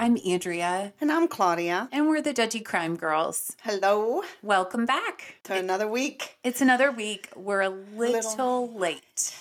I'm 0.00 0.16
Andrea, 0.24 0.92
And 1.00 1.10
I'm 1.10 1.26
Claudia. 1.26 1.88
and 1.90 2.06
we're 2.08 2.22
the 2.22 2.32
Judgy 2.32 2.64
Crime 2.64 2.94
Girls. 2.96 3.56
Hello 3.62 4.22
Welcome 4.42 4.86
back. 4.86 5.36
to 5.44 5.54
another 5.56 5.88
week. 5.88 6.38
It's 6.44 6.60
another 6.60 6.92
week. 6.92 7.28
We're 7.34 7.62
a 7.62 7.68
little, 7.68 8.30
Little- 8.30 8.72
late. 8.78 9.34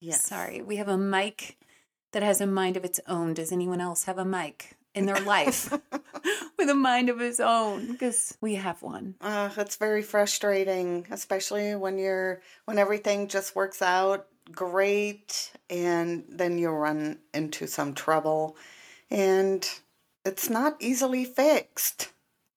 Yes. 0.00 0.24
Sorry. 0.24 0.62
We 0.62 0.76
have 0.76 0.88
a 0.88 0.96
mic 0.96 1.58
that 2.12 2.22
has 2.22 2.40
a 2.40 2.46
mind 2.46 2.78
of 2.78 2.84
its 2.86 2.98
own. 3.06 3.34
Does 3.34 3.52
anyone 3.52 3.80
else 3.82 4.04
have 4.04 4.16
a 4.16 4.24
mic 4.24 4.78
in 4.94 5.04
their 5.04 5.20
life 5.20 5.70
with 6.58 6.70
a 6.70 6.74
mind 6.74 7.10
of 7.10 7.20
its 7.20 7.38
own? 7.38 7.92
Because 7.92 8.38
we 8.40 8.54
have 8.54 8.80
one. 8.80 9.16
Uh, 9.20 9.50
it's 9.58 9.76
very 9.76 10.02
frustrating, 10.02 11.06
especially 11.10 11.74
when 11.74 11.98
you're 11.98 12.40
when 12.64 12.78
everything 12.78 13.28
just 13.28 13.54
works 13.54 13.82
out 13.82 14.26
great 14.50 15.52
and 15.68 16.24
then 16.30 16.56
you'll 16.58 16.72
run 16.72 17.18
into 17.34 17.66
some 17.68 17.94
trouble 17.94 18.56
and 19.10 19.68
it's 20.24 20.50
not 20.50 20.76
easily 20.80 21.24
fixed. 21.24 22.12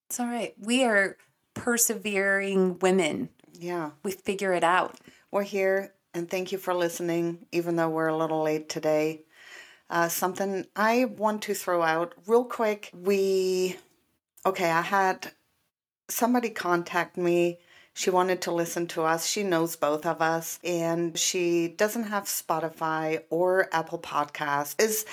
It's 0.09 0.20
all 0.20 0.27
right. 0.27 0.53
We 0.59 0.84
are 0.84 1.17
persevering 1.53 2.80
women. 2.80 3.30
Yeah. 3.53 3.91
We 4.03 4.12
figure 4.12 4.53
it 4.53 4.63
out. 4.63 4.99
We're 5.31 5.44
here 5.44 5.94
and 6.13 6.30
thank 6.30 6.52
you 6.52 6.58
for 6.58 6.73
listening, 6.73 7.45
even 7.52 7.76
though 7.76 7.89
we're 7.89 8.08
a 8.08 8.17
little 8.17 8.44
late 8.44 8.70
today. 8.70 9.22
Uh, 9.89 10.08
something 10.08 10.66
I 10.76 11.05
want 11.05 11.41
to 11.44 11.53
throw 11.53 11.81
out 11.81 12.13
real 12.27 12.45
quick. 12.45 12.91
We, 12.94 13.77
okay, 14.45 14.70
I 14.70 14.81
had 14.81 15.31
somebody 16.09 16.50
contact 16.50 17.17
me. 17.17 17.59
She 17.94 18.09
wanted 18.09 18.41
to 18.44 18.52
listen 18.52 18.88
to 18.88 19.03
us. 19.03 19.28
She 19.28 19.44
knows 19.44 19.75
both 19.75 20.06
of 20.06 20.22
us, 20.22 20.59
and 20.64 21.17
she 21.17 21.67
doesn't 21.67 22.06
have 22.06 22.23
Spotify 22.23 23.23
or 23.30 23.69
Apple 23.72 24.00
Podcasts. 24.00 24.80
Is 24.81 25.06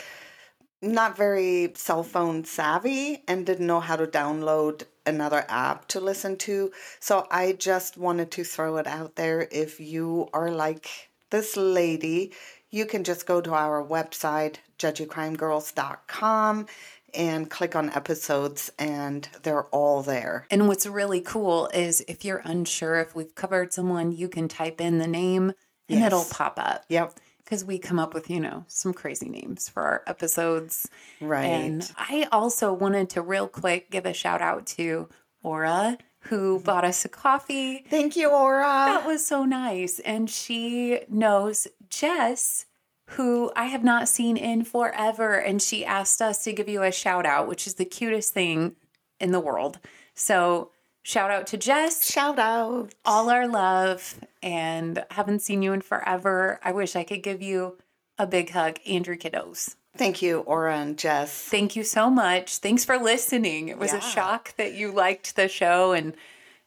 not 0.82 1.16
very 1.16 1.72
cell 1.74 2.02
phone 2.02 2.44
savvy 2.44 3.22
and 3.28 3.44
didn't 3.44 3.66
know 3.66 3.80
how 3.80 3.96
to 3.96 4.06
download 4.06 4.84
another 5.06 5.44
app 5.48 5.88
to 5.88 6.00
listen 6.00 6.36
to. 6.36 6.72
So 7.00 7.26
I 7.30 7.52
just 7.52 7.96
wanted 7.96 8.30
to 8.32 8.44
throw 8.44 8.76
it 8.76 8.86
out 8.86 9.16
there. 9.16 9.46
If 9.50 9.80
you 9.80 10.28
are 10.32 10.50
like 10.50 11.10
this 11.30 11.56
lady, 11.56 12.32
you 12.70 12.86
can 12.86 13.04
just 13.04 13.26
go 13.26 13.40
to 13.40 13.52
our 13.52 13.84
website, 13.84 14.56
judgycrimegirls.com, 14.78 16.66
and 17.12 17.50
click 17.50 17.74
on 17.74 17.90
episodes, 17.90 18.70
and 18.78 19.28
they're 19.42 19.64
all 19.64 20.02
there. 20.02 20.46
And 20.50 20.68
what's 20.68 20.86
really 20.86 21.20
cool 21.20 21.68
is 21.74 22.02
if 22.06 22.24
you're 22.24 22.42
unsure 22.44 23.00
if 23.00 23.16
we've 23.16 23.34
covered 23.34 23.72
someone, 23.72 24.12
you 24.12 24.28
can 24.28 24.46
type 24.46 24.80
in 24.80 24.98
the 24.98 25.08
name 25.08 25.52
and 25.88 26.04
it'll 26.04 26.24
pop 26.24 26.54
up. 26.58 26.84
Yep. 26.88 27.14
Because 27.50 27.64
we 27.64 27.78
come 27.80 27.98
up 27.98 28.14
with, 28.14 28.30
you 28.30 28.38
know, 28.38 28.64
some 28.68 28.94
crazy 28.94 29.28
names 29.28 29.68
for 29.68 29.82
our 29.82 30.04
episodes. 30.06 30.88
Right. 31.20 31.46
And 31.46 31.92
I 31.96 32.28
also 32.30 32.72
wanted 32.72 33.10
to 33.10 33.22
real 33.22 33.48
quick 33.48 33.90
give 33.90 34.06
a 34.06 34.12
shout 34.12 34.40
out 34.40 34.66
to 34.68 35.08
Aura, 35.42 35.98
who 36.20 36.58
mm-hmm. 36.58 36.64
bought 36.64 36.84
us 36.84 37.04
a 37.04 37.08
coffee. 37.08 37.84
Thank 37.90 38.14
you, 38.14 38.30
Aura. 38.30 38.62
That 38.62 39.04
was 39.04 39.26
so 39.26 39.44
nice. 39.44 39.98
And 39.98 40.30
she 40.30 41.00
knows 41.08 41.66
Jess, 41.88 42.66
who 43.06 43.50
I 43.56 43.64
have 43.64 43.82
not 43.82 44.08
seen 44.08 44.36
in 44.36 44.62
forever. 44.62 45.34
And 45.34 45.60
she 45.60 45.84
asked 45.84 46.22
us 46.22 46.44
to 46.44 46.52
give 46.52 46.68
you 46.68 46.84
a 46.84 46.92
shout 46.92 47.26
out, 47.26 47.48
which 47.48 47.66
is 47.66 47.74
the 47.74 47.84
cutest 47.84 48.32
thing 48.32 48.76
in 49.18 49.32
the 49.32 49.40
world. 49.40 49.80
So, 50.14 50.70
shout 51.02 51.32
out 51.32 51.48
to 51.48 51.56
Jess, 51.56 52.08
Shout 52.08 52.38
out. 52.38 52.94
all 53.04 53.28
our 53.28 53.48
love, 53.48 54.20
and 54.42 55.04
haven't 55.10 55.40
seen 55.40 55.62
you 55.62 55.72
in 55.72 55.80
forever. 55.80 56.58
I 56.62 56.72
wish 56.72 56.96
I 56.96 57.04
could 57.04 57.22
give 57.22 57.42
you 57.42 57.78
a 58.18 58.26
big 58.26 58.50
hug, 58.50 58.78
Andrew 58.86 59.16
Kiddos. 59.16 59.76
Thank 59.96 60.22
you, 60.22 60.40
Aura 60.40 60.76
and 60.78 60.96
Jess. 60.96 61.32
Thank 61.32 61.74
you 61.74 61.82
so 61.82 62.10
much. 62.10 62.58
Thanks 62.58 62.84
for 62.84 62.96
listening. 62.96 63.68
It 63.68 63.78
was 63.78 63.92
a 63.92 64.00
shock 64.00 64.54
that 64.56 64.74
you 64.74 64.92
liked 64.92 65.34
the 65.36 65.48
show 65.48 65.92
and 65.92 66.14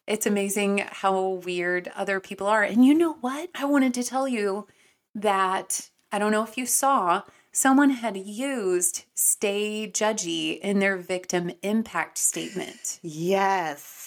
it's 0.06 0.26
amazing 0.26 0.80
how 0.80 1.28
weird 1.46 1.90
other 1.96 2.20
people 2.20 2.48
are. 2.48 2.64
And 2.64 2.86
you 2.86 2.94
know 2.94 3.14
what? 3.14 3.50
I 3.56 3.66
wanted 3.66 3.94
to 3.94 4.04
tell 4.04 4.28
you 4.28 4.68
that 5.16 5.90
I 6.12 6.20
don't 6.20 6.32
know 6.32 6.44
if 6.44 6.58
you 6.58 6.66
saw, 6.66 7.24
someone 7.52 7.92
had 7.92 8.18
used 8.18 9.06
stay 9.14 9.90
judgy 9.90 10.60
in 10.60 10.80
their 10.80 10.98
victim 10.98 11.52
impact 11.62 12.18
statement 12.18 13.00
Yes. 13.02 14.03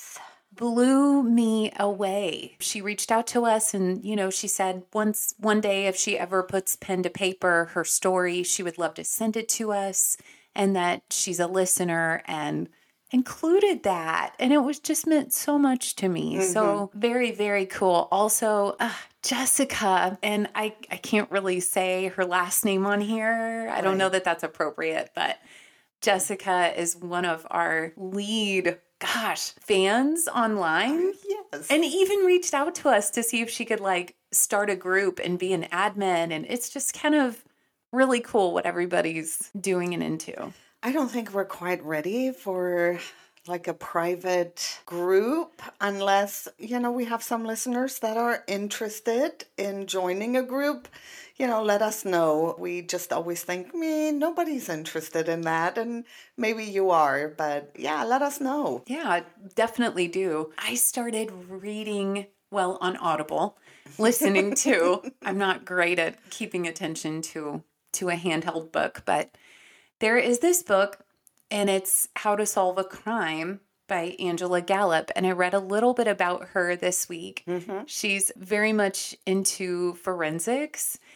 Blew 0.56 1.22
me 1.22 1.72
away. 1.78 2.56
She 2.60 2.80
reached 2.80 3.12
out 3.12 3.26
to 3.28 3.44
us 3.44 3.74
and 3.74 4.04
you 4.04 4.16
know, 4.16 4.30
she 4.30 4.48
said 4.48 4.82
once 4.92 5.34
one 5.38 5.60
day 5.60 5.86
if 5.86 5.96
she 5.96 6.18
ever 6.18 6.42
puts 6.42 6.76
pen 6.76 7.02
to 7.02 7.10
paper 7.10 7.66
her 7.72 7.84
story, 7.84 8.42
she 8.42 8.62
would 8.62 8.78
love 8.78 8.94
to 8.94 9.04
send 9.04 9.36
it 9.36 9.48
to 9.50 9.72
us 9.72 10.16
and 10.54 10.74
that 10.74 11.02
she's 11.10 11.38
a 11.38 11.46
listener 11.46 12.22
and 12.26 12.68
included 13.12 13.84
that 13.84 14.34
and 14.40 14.52
it 14.52 14.58
was 14.58 14.80
just 14.80 15.06
meant 15.06 15.32
so 15.32 15.58
much 15.58 15.94
to 15.96 16.08
me. 16.08 16.40
So 16.42 16.90
very 16.94 17.30
very 17.30 17.66
cool. 17.66 18.08
Also, 18.10 18.76
uh, 18.80 18.92
Jessica 19.22 20.18
and 20.22 20.48
I 20.54 20.74
I 20.90 20.96
can't 20.96 21.30
really 21.30 21.60
say 21.60 22.08
her 22.08 22.24
last 22.24 22.64
name 22.64 22.86
on 22.86 23.00
here. 23.00 23.68
I 23.72 23.80
don't 23.80 23.98
know 23.98 24.08
that 24.08 24.24
that's 24.24 24.42
appropriate, 24.42 25.10
but 25.14 25.38
Jessica 26.00 26.78
is 26.78 26.96
one 26.96 27.24
of 27.24 27.46
our 27.50 27.92
lead, 27.96 28.78
gosh, 28.98 29.50
fans 29.60 30.28
online 30.28 31.12
Yes. 31.28 31.68
and 31.70 31.84
even 31.84 32.20
reached 32.20 32.54
out 32.54 32.74
to 32.76 32.88
us 32.88 33.10
to 33.10 33.22
see 33.22 33.40
if 33.42 33.50
she 33.50 33.64
could 33.64 33.80
like 33.80 34.16
start 34.32 34.70
a 34.70 34.76
group 34.76 35.20
and 35.22 35.38
be 35.38 35.52
an 35.52 35.64
admin. 35.64 36.30
And 36.32 36.46
it's 36.48 36.68
just 36.70 36.94
kind 36.94 37.14
of 37.14 37.44
really 37.92 38.20
cool 38.20 38.52
what 38.52 38.66
everybody's 38.66 39.50
doing 39.60 39.94
and 39.94 40.02
into. 40.02 40.52
I 40.82 40.92
don't 40.92 41.08
think 41.10 41.32
we're 41.32 41.44
quite 41.44 41.82
ready 41.84 42.30
for 42.32 42.98
like 43.48 43.68
a 43.68 43.74
private 43.74 44.80
group 44.86 45.62
unless, 45.80 46.48
you 46.58 46.78
know, 46.80 46.90
we 46.90 47.04
have 47.04 47.22
some 47.22 47.44
listeners 47.44 47.98
that 48.00 48.16
are 48.16 48.44
interested 48.46 49.44
in 49.56 49.86
joining 49.86 50.36
a 50.36 50.42
group. 50.42 50.88
You 51.36 51.46
know, 51.46 51.62
let 51.62 51.82
us 51.82 52.04
know. 52.04 52.56
We 52.58 52.82
just 52.82 53.12
always 53.12 53.42
think, 53.42 53.74
me, 53.74 54.10
nobody's 54.10 54.68
interested 54.68 55.28
in 55.28 55.42
that. 55.42 55.76
And 55.76 56.04
maybe 56.36 56.64
you 56.64 56.90
are, 56.90 57.28
but 57.28 57.72
yeah, 57.76 58.04
let 58.04 58.22
us 58.22 58.40
know. 58.40 58.82
Yeah, 58.86 59.20
definitely 59.54 60.08
do. 60.08 60.52
I 60.58 60.74
started 60.74 61.30
reading, 61.48 62.26
well, 62.50 62.78
on 62.80 62.96
Audible, 62.96 63.58
listening 63.98 64.54
to. 64.56 65.02
I'm 65.22 65.38
not 65.38 65.64
great 65.64 65.98
at 65.98 66.30
keeping 66.30 66.66
attention 66.66 67.22
to 67.22 67.62
to 67.92 68.10
a 68.10 68.14
handheld 68.14 68.72
book, 68.72 69.02
but 69.06 69.36
there 70.00 70.18
is 70.18 70.40
this 70.40 70.62
book 70.62 70.98
and 71.50 71.70
it's 71.70 72.08
How 72.16 72.36
to 72.36 72.46
Solve 72.46 72.78
a 72.78 72.84
Crime 72.84 73.60
by 73.88 74.16
Angela 74.18 74.60
Gallop. 74.60 75.10
And 75.14 75.26
I 75.26 75.32
read 75.32 75.54
a 75.54 75.60
little 75.60 75.94
bit 75.94 76.08
about 76.08 76.48
her 76.48 76.76
this 76.76 77.08
week. 77.08 77.44
Mm-hmm. 77.46 77.80
She's 77.86 78.32
very 78.36 78.72
much 78.72 79.14
into 79.26 79.94
forensics. 79.94 80.98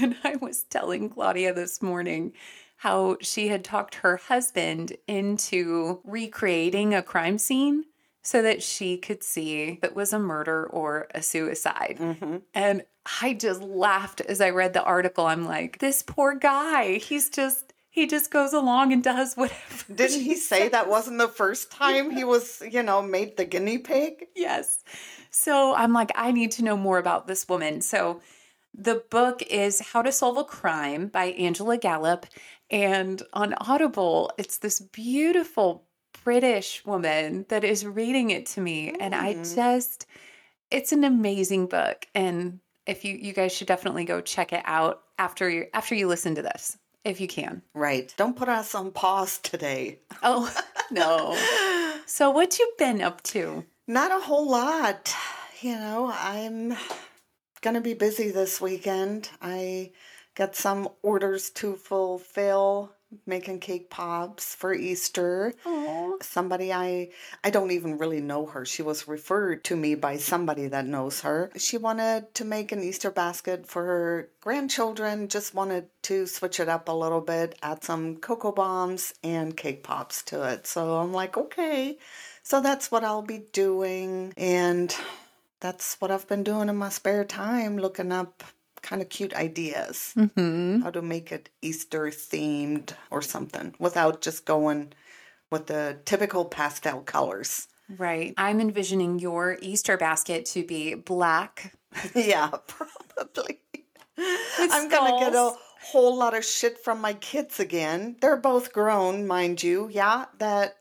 And 0.00 0.16
I 0.24 0.34
was 0.36 0.64
telling 0.64 1.10
Claudia 1.10 1.54
this 1.54 1.80
morning 1.80 2.32
how 2.78 3.18
she 3.20 3.48
had 3.48 3.62
talked 3.62 3.96
her 3.96 4.16
husband 4.16 4.96
into 5.06 6.00
recreating 6.02 6.94
a 6.94 7.02
crime 7.02 7.38
scene 7.38 7.84
so 8.22 8.42
that 8.42 8.62
she 8.62 8.96
could 8.96 9.22
see 9.22 9.64
if 9.64 9.84
it 9.84 9.94
was 9.94 10.12
a 10.12 10.18
murder 10.18 10.66
or 10.66 11.08
a 11.14 11.22
suicide. 11.22 11.98
Mm-hmm. 12.00 12.38
And 12.54 12.82
I 13.22 13.34
just 13.34 13.62
laughed 13.62 14.22
as 14.22 14.40
I 14.40 14.50
read 14.50 14.72
the 14.72 14.82
article. 14.82 15.26
I'm 15.26 15.44
like, 15.44 15.78
this 15.78 16.02
poor 16.02 16.34
guy, 16.34 16.94
he's 16.94 17.28
just, 17.28 17.69
he 17.90 18.06
just 18.06 18.30
goes 18.30 18.52
along 18.52 18.92
and 18.92 19.02
does 19.02 19.34
whatever. 19.34 19.92
Didn't 19.92 20.20
he 20.24 20.36
say 20.36 20.68
that 20.68 20.88
wasn't 20.88 21.18
the 21.18 21.28
first 21.28 21.70
time 21.72 22.10
he 22.10 22.24
was, 22.24 22.62
you 22.70 22.82
know, 22.82 23.02
made 23.02 23.36
the 23.36 23.44
guinea 23.44 23.78
pig? 23.78 24.26
Yes. 24.34 24.82
So 25.30 25.74
I'm 25.74 25.92
like, 25.92 26.12
I 26.14 26.32
need 26.32 26.52
to 26.52 26.64
know 26.64 26.76
more 26.76 26.98
about 26.98 27.26
this 27.26 27.48
woman. 27.48 27.80
So 27.80 28.20
the 28.72 29.02
book 29.10 29.42
is 29.42 29.80
How 29.80 30.02
to 30.02 30.12
Solve 30.12 30.38
a 30.38 30.44
Crime 30.44 31.08
by 31.08 31.26
Angela 31.26 31.76
Gallop. 31.76 32.26
And 32.70 33.20
on 33.32 33.54
Audible, 33.54 34.30
it's 34.38 34.58
this 34.58 34.80
beautiful 34.80 35.84
British 36.24 36.84
woman 36.84 37.46
that 37.48 37.64
is 37.64 37.84
reading 37.84 38.30
it 38.30 38.46
to 38.46 38.60
me. 38.60 38.94
And 39.00 39.14
I 39.14 39.34
mm. 39.34 39.54
just, 39.54 40.06
it's 40.70 40.92
an 40.92 41.02
amazing 41.02 41.66
book. 41.66 42.06
And 42.14 42.60
if 42.86 43.04
you, 43.04 43.16
you 43.16 43.32
guys 43.32 43.52
should 43.52 43.66
definitely 43.66 44.04
go 44.04 44.20
check 44.20 44.52
it 44.52 44.62
out 44.64 45.02
after 45.18 45.50
you, 45.50 45.66
after 45.74 45.96
you 45.96 46.06
listen 46.06 46.36
to 46.36 46.42
this, 46.42 46.78
if 47.04 47.20
you 47.20 47.28
can. 47.28 47.62
Right. 47.74 48.12
Don't 48.16 48.36
put 48.36 48.48
us 48.48 48.74
on 48.74 48.90
pause 48.92 49.38
today. 49.38 49.98
Oh, 50.22 50.54
no. 50.90 51.34
So 52.04 52.30
what 52.30 52.58
you 52.58 52.72
been 52.78 53.00
up 53.00 53.22
to? 53.24 53.64
Not 53.86 54.10
a 54.12 54.20
whole 54.20 54.50
lot. 54.50 55.14
You 55.62 55.76
know, 55.76 56.12
I'm 56.14 56.76
going 57.62 57.74
to 57.74 57.80
be 57.80 57.94
busy 57.94 58.30
this 58.30 58.60
weekend. 58.60 59.30
I 59.40 59.92
got 60.34 60.54
some 60.56 60.88
orders 61.02 61.50
to 61.50 61.76
fulfill 61.76 62.92
making 63.26 63.60
cake 63.60 63.90
pops 63.90 64.54
for 64.54 64.72
Easter. 64.72 65.52
Oh, 65.66 66.18
Somebody 66.20 66.72
I 66.72 67.10
I 67.42 67.50
don't 67.50 67.70
even 67.70 67.98
really 67.98 68.20
know 68.20 68.46
her. 68.46 68.64
She 68.64 68.82
was 68.82 69.08
referred 69.08 69.64
to 69.64 69.76
me 69.76 69.94
by 69.94 70.16
somebody 70.16 70.68
that 70.68 70.86
knows 70.86 71.20
her. 71.22 71.50
She 71.56 71.76
wanted 71.76 72.34
to 72.34 72.44
make 72.44 72.72
an 72.72 72.82
Easter 72.82 73.10
basket 73.10 73.66
for 73.66 73.84
her 73.84 74.28
grandchildren, 74.40 75.28
just 75.28 75.54
wanted 75.54 75.88
to 76.02 76.26
switch 76.26 76.60
it 76.60 76.68
up 76.68 76.88
a 76.88 76.92
little 76.92 77.20
bit, 77.20 77.58
add 77.62 77.84
some 77.84 78.16
cocoa 78.16 78.52
bombs 78.52 79.14
and 79.22 79.56
cake 79.56 79.82
pops 79.82 80.22
to 80.24 80.48
it. 80.48 80.66
So 80.66 80.96
I'm 80.98 81.12
like, 81.12 81.36
okay. 81.36 81.98
So 82.42 82.60
that's 82.60 82.90
what 82.90 83.04
I'll 83.04 83.22
be 83.22 83.44
doing 83.52 84.32
and 84.36 84.94
that's 85.60 86.00
what 86.00 86.10
I've 86.10 86.26
been 86.26 86.42
doing 86.42 86.68
in 86.68 86.76
my 86.76 86.88
spare 86.88 87.24
time, 87.24 87.76
looking 87.76 88.12
up 88.12 88.42
kind 88.82 89.02
of 89.02 89.08
cute 89.08 89.34
ideas 89.34 90.14
hmm 90.14 90.80
how 90.82 90.90
to 90.90 91.02
make 91.02 91.30
it 91.32 91.50
Easter 91.62 92.06
themed 92.06 92.92
or 93.10 93.20
something 93.20 93.74
without 93.78 94.22
just 94.22 94.44
going 94.44 94.92
with 95.50 95.66
the 95.66 95.98
typical 96.04 96.44
pastel 96.44 97.00
colors. 97.00 97.68
right. 97.98 98.34
I'm 98.36 98.60
envisioning 98.60 99.18
your 99.18 99.58
Easter 99.60 99.96
basket 99.96 100.44
to 100.46 100.64
be 100.64 100.94
black. 100.94 101.74
yeah, 102.14 102.50
probably. 102.66 103.60
I'm 104.16 104.88
going 104.88 105.12
to 105.12 105.18
get 105.18 105.34
a 105.34 105.52
whole 105.80 106.16
lot 106.16 106.36
of 106.36 106.44
shit 106.44 106.78
from 106.78 107.00
my 107.00 107.14
kids 107.14 107.58
again. 107.58 108.16
They're 108.20 108.36
both 108.36 108.72
grown, 108.72 109.26
mind 109.26 109.62
you. 109.62 109.88
Yeah, 109.90 110.26
that 110.38 110.76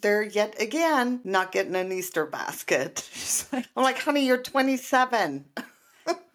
they're 0.00 0.22
yet 0.22 0.60
again 0.60 1.20
not 1.24 1.52
getting 1.52 1.74
an 1.74 1.92
Easter 1.92 2.26
basket. 2.26 3.08
I'm 3.52 3.64
like, 3.76 3.98
honey, 3.98 4.26
you're 4.26 4.42
27. 4.42 5.44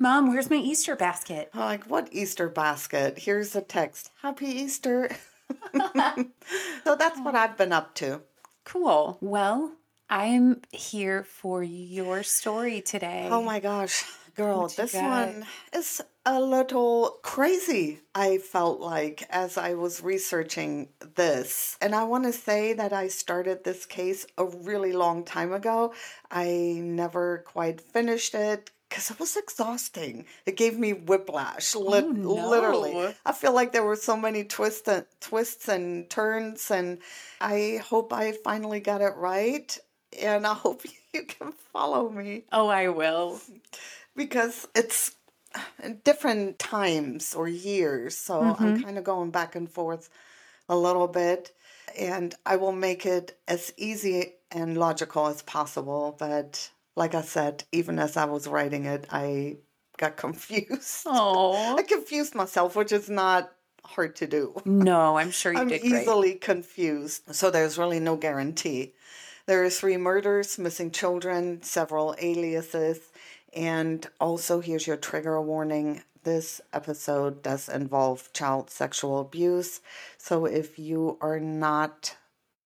Mom, 0.01 0.29
where's 0.29 0.49
my 0.49 0.55
Easter 0.55 0.95
basket? 0.95 1.51
I'm 1.53 1.59
like, 1.59 1.83
what 1.83 2.09
Easter 2.11 2.49
basket? 2.49 3.19
Here's 3.19 3.55
a 3.55 3.61
text. 3.61 4.09
Happy 4.23 4.47
Easter. 4.47 5.11
so 5.75 6.95
that's 6.95 7.19
what 7.19 7.35
I've 7.35 7.55
been 7.55 7.71
up 7.71 7.93
to. 7.95 8.21
Cool. 8.63 9.19
Well, 9.21 9.73
I'm 10.09 10.61
here 10.71 11.23
for 11.23 11.61
your 11.61 12.23
story 12.23 12.81
today. 12.81 13.27
Oh 13.29 13.43
my 13.43 13.59
gosh, 13.59 14.03
girl, 14.35 14.63
What 14.63 14.75
this 14.75 14.95
one 14.95 15.45
is 15.71 16.01
a 16.25 16.41
little 16.41 17.19
crazy. 17.21 17.99
I 18.15 18.39
felt 18.39 18.79
like 18.79 19.27
as 19.29 19.55
I 19.55 19.75
was 19.75 20.01
researching 20.01 20.89
this. 21.13 21.77
And 21.79 21.93
I 21.93 22.05
want 22.05 22.23
to 22.23 22.33
say 22.33 22.73
that 22.73 22.91
I 22.91 23.07
started 23.07 23.63
this 23.63 23.85
case 23.85 24.25
a 24.35 24.45
really 24.45 24.93
long 24.93 25.23
time 25.23 25.53
ago. 25.53 25.93
I 26.31 26.79
never 26.81 27.43
quite 27.45 27.79
finished 27.81 28.33
it 28.33 28.71
because 28.91 29.09
it 29.09 29.21
was 29.21 29.37
exhausting. 29.37 30.25
It 30.45 30.57
gave 30.57 30.77
me 30.77 30.91
whiplash, 30.91 31.73
oh, 31.77 31.79
lit- 31.79 32.03
Oh, 32.03 32.11
no. 32.11 32.49
literally. 32.49 33.15
I 33.25 33.31
feel 33.31 33.53
like 33.53 33.71
there 33.71 33.85
were 33.85 33.95
so 33.95 34.17
many 34.17 34.43
twists 34.43 34.85
and, 34.89 35.05
twists 35.21 35.69
and 35.69 36.09
turns, 36.09 36.69
and 36.69 36.97
I 37.39 37.79
hope 37.85 38.11
I 38.11 38.33
finally 38.33 38.81
got 38.81 38.99
it 38.99 39.15
right. 39.15 39.77
And 40.21 40.45
I 40.45 40.53
hope 40.53 40.83
you 41.13 41.23
can 41.23 41.53
follow 41.71 42.09
me 42.09 42.43
Oh, 42.51 42.67
I 42.67 42.89
will. 42.89 43.39
because 44.13 44.67
it's 44.75 45.15
different 46.03 46.59
times 46.59 47.33
or 47.33 47.47
years. 47.47 48.17
So 48.17 48.41
I'm 48.41 48.55
mm-hmm. 48.55 48.83
kind 48.83 48.97
of 48.97 49.05
going 49.05 49.31
back 49.31 49.55
and 49.55 49.71
forth 49.71 50.09
a 50.67 50.75
little 50.75 51.07
bit. 51.07 51.53
And 51.97 52.35
I 52.45 52.57
will 52.57 52.73
make 52.73 53.05
it 53.05 53.39
as 53.47 53.73
easy 53.77 54.33
and 54.51 54.77
logical 54.77 55.27
as 55.27 55.41
possible. 55.43 56.13
But 56.19 56.71
like 56.95 57.15
I 57.15 57.21
said, 57.21 57.63
even 57.71 57.99
as 57.99 58.17
I 58.17 58.25
was 58.25 58.47
writing 58.47 58.85
it, 58.85 59.05
I 59.11 59.57
got 59.97 60.17
confused. 60.25 61.03
Oh. 61.05 61.75
I 61.77 61.83
confused 61.83 62.35
myself, 62.35 62.75
which 62.75 62.91
is 62.91 63.09
not 63.09 63.51
hard 63.83 64.15
to 64.17 64.27
do. 64.27 64.61
No, 64.65 65.17
I'm 65.17 65.31
sure 65.31 65.53
you 65.53 65.59
I'm 65.59 65.67
did 65.67 65.81
great. 65.81 66.01
easily 66.01 66.33
confused. 66.35 67.33
So 67.35 67.49
there's 67.49 67.77
really 67.77 67.99
no 67.99 68.15
guarantee. 68.15 68.93
There 69.47 69.63
are 69.63 69.69
three 69.69 69.97
murders, 69.97 70.59
missing 70.59 70.91
children, 70.91 71.63
several 71.63 72.15
aliases, 72.21 72.99
and 73.53 74.07
also 74.19 74.61
here's 74.61 74.87
your 74.87 74.97
trigger 74.97 75.41
warning. 75.41 76.03
This 76.23 76.61
episode 76.71 77.41
does 77.41 77.67
involve 77.67 78.31
child 78.33 78.69
sexual 78.69 79.19
abuse. 79.19 79.81
So 80.19 80.45
if 80.45 80.77
you 80.77 81.17
are 81.21 81.39
not 81.39 82.15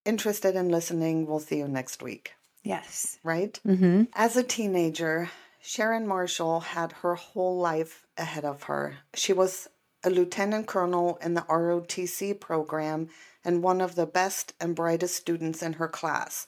interested 0.03 0.55
in 0.55 0.67
listening, 0.69 1.25
we'll 1.25 1.39
see 1.39 1.59
you 1.59 1.67
next 1.69 2.03
week, 2.03 2.33
Yes. 2.65 3.19
right? 3.23 3.59
Mm-hmm. 3.65 4.03
As 4.13 4.35
a 4.35 4.43
teenager, 4.43 5.29
Sharon 5.61 6.07
Marshall 6.07 6.59
had 6.59 6.91
her 6.91 7.15
whole 7.15 7.57
life 7.57 8.05
ahead 8.17 8.43
of 8.43 8.63
her. 8.63 8.97
She 9.13 9.33
was 9.33 9.69
a 10.03 10.09
lieutenant 10.09 10.67
colonel 10.67 11.17
in 11.21 11.35
the 11.35 11.41
ROTC 11.41 12.39
program 12.39 13.09
and 13.43 13.63
one 13.63 13.81
of 13.81 13.95
the 13.95 14.07
best 14.07 14.53
and 14.59 14.75
brightest 14.75 15.15
students 15.15 15.61
in 15.61 15.73
her 15.73 15.87
class. 15.87 16.47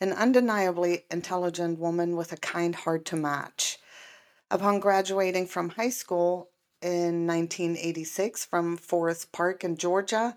An 0.00 0.12
undeniably 0.12 1.04
intelligent 1.10 1.78
woman 1.78 2.16
with 2.16 2.32
a 2.32 2.36
kind 2.36 2.74
heart 2.74 3.04
to 3.06 3.16
match. 3.16 3.78
Upon 4.50 4.80
graduating 4.80 5.46
from 5.46 5.70
high 5.70 5.90
school 5.90 6.50
in 6.82 7.26
1986 7.26 8.44
from 8.44 8.76
Forest 8.76 9.32
Park 9.32 9.64
in 9.64 9.76
Georgia, 9.76 10.36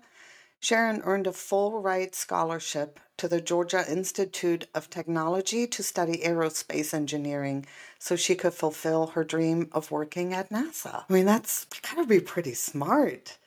Sharon 0.60 1.02
earned 1.04 1.26
a 1.26 1.32
full 1.32 1.80
ride 1.80 2.14
scholarship 2.14 2.98
to 3.18 3.28
the 3.28 3.40
Georgia 3.40 3.84
Institute 3.90 4.66
of 4.74 4.88
Technology 4.88 5.66
to 5.66 5.82
study 5.82 6.18
aerospace 6.18 6.94
engineering 6.94 7.66
so 7.98 8.16
she 8.16 8.34
could 8.34 8.54
fulfill 8.54 9.08
her 9.08 9.24
dream 9.24 9.68
of 9.72 9.90
working 9.90 10.32
at 10.32 10.50
NASA. 10.50 11.04
I 11.08 11.12
mean, 11.12 11.26
that's 11.26 11.66
gotta 11.82 12.06
be 12.06 12.20
pretty 12.20 12.54
smart. 12.54 13.38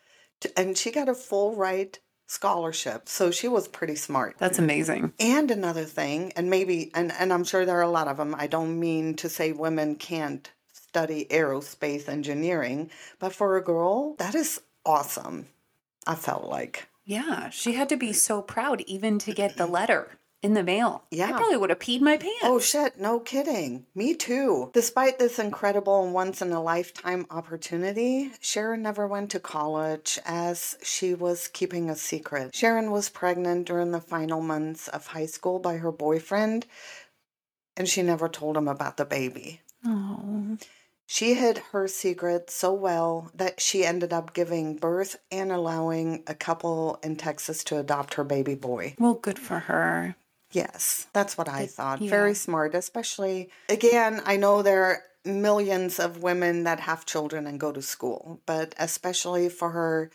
And 0.56 0.78
she 0.78 0.92
got 0.92 1.10
a 1.10 1.16
full 1.16 1.56
ride 1.56 2.00
scholarship, 2.28 3.10
so 3.10 3.32
she 3.32 3.48
was 3.48 3.68
pretty 3.68 3.96
smart. 3.96 4.36
That's 4.38 4.60
amazing. 4.60 5.14
And 5.20 5.52
another 5.52 5.84
thing, 5.84 6.32
and 6.36 6.50
maybe, 6.50 6.92
and, 6.94 7.12
and 7.12 7.34
I'm 7.34 7.44
sure 7.44 7.66
there 7.66 7.78
are 7.78 7.82
a 7.82 7.90
lot 7.90 8.08
of 8.08 8.18
them, 8.18 8.36
I 8.38 8.48
don't 8.48 8.80
mean 8.80 9.16
to 9.16 9.30
say 9.30 9.52
women 9.52 9.96
can't 9.96 10.50
study 10.72 11.26
aerospace 11.30 12.10
engineering, 12.10 12.90
but 13.20 13.34
for 13.34 13.58
a 13.58 13.64
girl, 13.64 14.16
that 14.18 14.36
is 14.36 14.62
awesome. 14.86 15.48
I 16.08 16.16
felt 16.16 16.46
like. 16.46 16.88
Yeah, 17.12 17.50
she 17.50 17.74
had 17.74 17.90
to 17.90 17.98
be 17.98 18.14
so 18.14 18.42
proud 18.42 18.80
even 18.88 19.20
to 19.20 19.34
get 19.34 19.58
the 19.58 19.66
letter 19.80 20.18
in 20.42 20.54
the 20.54 20.64
mail. 20.64 21.04
Yeah. 21.12 21.26
I 21.26 21.32
probably 21.34 21.58
would 21.58 21.70
have 21.70 21.80
peed 21.80 22.00
my 22.00 22.16
pants. 22.16 22.40
Oh 22.44 22.58
shit, 22.58 22.98
no 23.02 23.20
kidding. 23.20 23.86
Me 23.94 24.14
too. 24.14 24.72
Despite 24.74 25.20
this 25.20 25.38
incredible 25.38 26.06
and 26.06 26.14
once 26.14 26.42
in 26.42 26.54
a 26.54 26.64
lifetime 26.64 27.26
opportunity, 27.30 28.32
Sharon 28.40 28.82
never 28.82 29.06
went 29.08 29.30
to 29.32 29.42
college 29.42 30.20
as 30.26 30.78
she 30.84 31.14
was 31.14 31.50
keeping 31.50 31.90
a 31.90 31.98
secret. 31.98 32.56
Sharon 32.56 32.92
was 32.92 33.10
pregnant 33.10 33.68
during 33.68 33.92
the 33.92 34.00
final 34.00 34.40
months 34.40 34.88
of 34.88 35.08
high 35.08 35.26
school 35.26 35.60
by 35.60 35.76
her 35.76 35.92
boyfriend, 35.92 36.66
and 37.76 37.90
she 37.90 38.02
never 38.04 38.30
told 38.30 38.56
him 38.56 38.70
about 38.70 38.96
the 38.96 39.06
baby. 39.06 39.60
Oh. 39.86 40.58
She 41.14 41.34
hid 41.34 41.58
her 41.74 41.90
secret 41.90 42.50
so 42.50 42.72
well 42.72 43.32
that 43.36 43.60
she 43.60 43.84
ended 43.84 44.14
up 44.14 44.34
giving 44.34 44.78
birth 44.78 45.18
and 45.30 45.52
allowing 45.52 46.24
a 46.26 46.34
couple 46.34 47.02
in 47.04 47.18
Texas 47.18 47.66
to 47.66 47.78
adopt 47.78 48.14
her 48.14 48.24
baby 48.24 48.56
boy. 48.56 48.96
Well, 48.98 49.16
good 49.16 49.38
for 49.38 49.60
her. 49.60 50.16
Yes, 50.54 51.08
that's 51.12 51.38
what 51.38 51.50
I 51.50 51.66
thought. 51.66 52.00
yeah. 52.00 52.10
Very 52.10 52.34
smart, 52.34 52.76
especially 52.76 53.50
again, 53.68 54.22
I 54.26 54.38
know 54.38 54.62
there 54.62 54.86
are 54.86 55.04
millions 55.26 56.00
of 56.00 56.24
women 56.24 56.64
that 56.64 56.80
have 56.80 57.06
children 57.06 57.46
and 57.46 57.60
go 57.60 57.74
to 57.74 57.82
school, 57.82 58.40
but 58.46 58.74
especially 58.80 59.50
for 59.50 59.72
her 59.72 60.12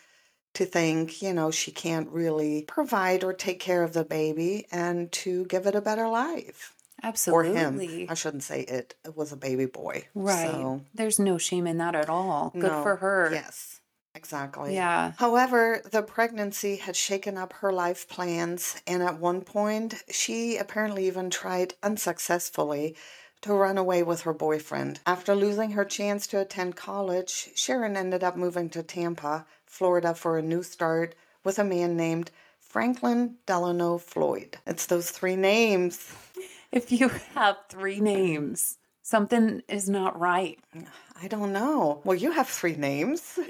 to 0.55 0.65
think, 0.65 1.21
you 1.21 1.35
know, 1.35 1.51
she 1.51 1.73
can't 1.73 2.09
really 2.09 2.65
provide 2.67 3.23
or 3.23 3.35
take 3.35 3.61
care 3.61 3.83
of 3.83 3.93
the 3.93 4.05
baby 4.05 4.67
and 4.73 5.13
to 5.13 5.45
give 5.45 5.67
it 5.67 5.75
a 5.75 5.83
better 5.83 6.09
life. 6.09 6.73
Or 7.03 7.09
Absolutely. 7.09 8.05
him. 8.05 8.07
I 8.11 8.15
shouldn't 8.15 8.43
say 8.43 8.63
it. 8.63 8.95
It 9.05 9.17
was 9.17 9.33
a 9.33 9.37
baby 9.37 9.67
boy. 9.67 10.07
Right. 10.15 10.51
So, 10.51 10.83
There's 10.95 11.19
no 11.19 11.39
shame 11.39 11.67
in 11.67 11.79
that 11.79 11.95
at 11.95 12.09
all. 12.09 12.51
Good 12.55 12.73
no. 12.73 12.83
for 12.83 12.97
her. 12.97 13.31
Yes, 13.33 13.81
exactly. 14.15 14.75
Yeah. 14.75 15.13
However, 15.19 15.83
the 15.91 16.03
pregnancy 16.03 16.77
had 16.77 16.97
shaken 16.97 17.37
up 17.37 17.53
her 17.55 17.73
life 17.73 18.09
plans, 18.09 18.81
and 18.87 19.03
at 19.03 19.21
one 19.21 19.43
point, 19.43 20.03
she 20.11 20.57
apparently 20.57 21.07
even 21.07 21.29
tried 21.31 21.75
unsuccessfully 21.83 22.97
to 23.43 23.53
run 23.53 23.77
away 23.79 24.03
with 24.03 24.23
her 24.23 24.33
boyfriend. 24.33 25.01
After 25.07 25.35
losing 25.35 25.73
her 25.73 25.85
chance 25.85 26.27
to 26.29 26.41
attend 26.41 26.77
college, 26.77 27.51
Sharon 27.55 27.97
ended 27.97 28.25
up 28.25 28.37
moving 28.37 28.71
to 28.71 28.83
Tampa, 28.83 29.47
Florida 29.67 30.15
for 30.15 30.39
a 30.39 30.43
new 30.43 30.63
start 30.63 31.15
with 31.45 31.59
a 31.59 31.65
man 31.65 31.97
named 31.97 32.31
Franklin 32.59 33.37
Delano 33.47 33.99
Floyd. 33.99 34.59
It's 34.67 34.87
those 34.87 35.11
three 35.11 35.37
names. 35.37 36.13
If 36.77 36.93
you 36.93 37.09
have 37.35 37.57
three 37.71 38.01
names, 38.01 38.77
something 39.01 39.63
is 39.67 39.89
not 39.89 40.21
right. 40.21 40.59
I 41.21 41.27
don't 41.27 41.55
know. 41.55 42.03
Well, 42.05 42.17
you 42.19 42.33
have 42.33 42.49
three 42.49 42.77
names. 42.77 43.39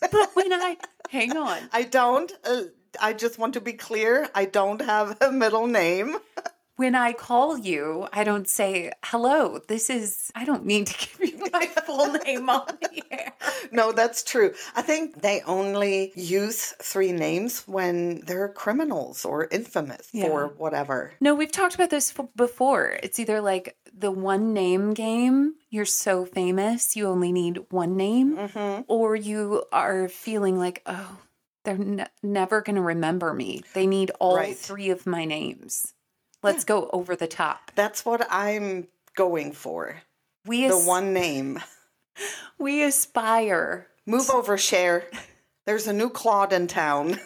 But 0.00 0.30
when 0.34 0.52
I 0.52 0.78
hang 1.10 1.36
on, 1.36 1.58
I 1.72 1.84
don't. 1.84 2.32
Uh, 2.44 2.62
I 3.00 3.12
just 3.12 3.38
want 3.38 3.54
to 3.54 3.60
be 3.60 3.72
clear. 3.72 4.28
I 4.34 4.46
don't 4.46 4.80
have 4.80 5.16
a 5.20 5.30
middle 5.30 5.68
name. 5.68 6.16
when 6.76 6.94
I 6.94 7.12
call 7.12 7.58
you, 7.58 8.08
I 8.12 8.24
don't 8.24 8.48
say, 8.48 8.92
hello, 9.04 9.60
this 9.68 9.90
is, 9.90 10.30
I 10.34 10.44
don't 10.44 10.64
mean 10.64 10.84
to 10.86 10.94
give 11.18 11.32
you 11.34 11.44
my 11.52 11.66
full 11.66 12.12
name 12.12 12.48
on 12.48 12.66
the 12.80 13.02
air. 13.10 13.32
no, 13.70 13.92
that's 13.92 14.22
true. 14.22 14.52
I 14.74 14.82
think 14.82 15.20
they 15.22 15.42
only 15.42 16.12
use 16.16 16.72
three 16.82 17.12
names 17.12 17.62
when 17.66 18.20
they're 18.26 18.48
criminals 18.48 19.24
or 19.24 19.48
infamous 19.50 20.08
Yeah. 20.12 20.26
or 20.28 20.48
whatever. 20.56 21.12
No, 21.20 21.34
we've 21.34 21.52
talked 21.52 21.74
about 21.74 21.90
this 21.90 22.12
f- 22.18 22.26
before. 22.34 22.98
It's 23.02 23.18
either 23.18 23.40
like 23.40 23.76
the 23.94 24.10
one 24.10 24.52
name 24.54 24.94
game, 24.94 25.54
you're 25.70 25.84
so 25.84 26.24
famous, 26.24 26.96
you 26.96 27.06
only 27.06 27.32
need 27.32 27.58
one 27.70 27.96
name, 27.96 28.36
Mm-hmm. 28.36 28.82
or 28.88 29.14
you 29.14 29.64
are 29.72 30.08
feeling 30.08 30.58
like, 30.58 30.82
oh, 30.86 31.18
they're 31.64 31.76
ne- 31.78 32.06
never 32.22 32.62
going 32.62 32.76
to 32.76 32.82
remember 32.82 33.32
me. 33.34 33.62
They 33.74 33.86
need 33.86 34.10
all 34.18 34.36
Right. 34.36 34.56
three 34.56 34.90
of 34.90 35.06
my 35.06 35.24
names. 35.26 35.92
Let's 36.42 36.64
go 36.64 36.90
over 36.92 37.14
the 37.14 37.28
top. 37.28 37.70
That's 37.74 38.04
what 38.04 38.26
I'm 38.30 38.88
going 39.14 39.52
for. 39.52 40.02
We 40.44 40.66
The 40.66 40.78
one 40.78 41.12
name. 41.12 41.60
we 42.58 42.82
aspire. 42.82 43.86
Move 44.06 44.28
over, 44.30 44.58
Cher. 44.58 45.04
There's 45.66 45.86
a 45.86 45.92
new 45.92 46.10
Claude 46.10 46.52
in 46.52 46.66
town. 46.66 47.20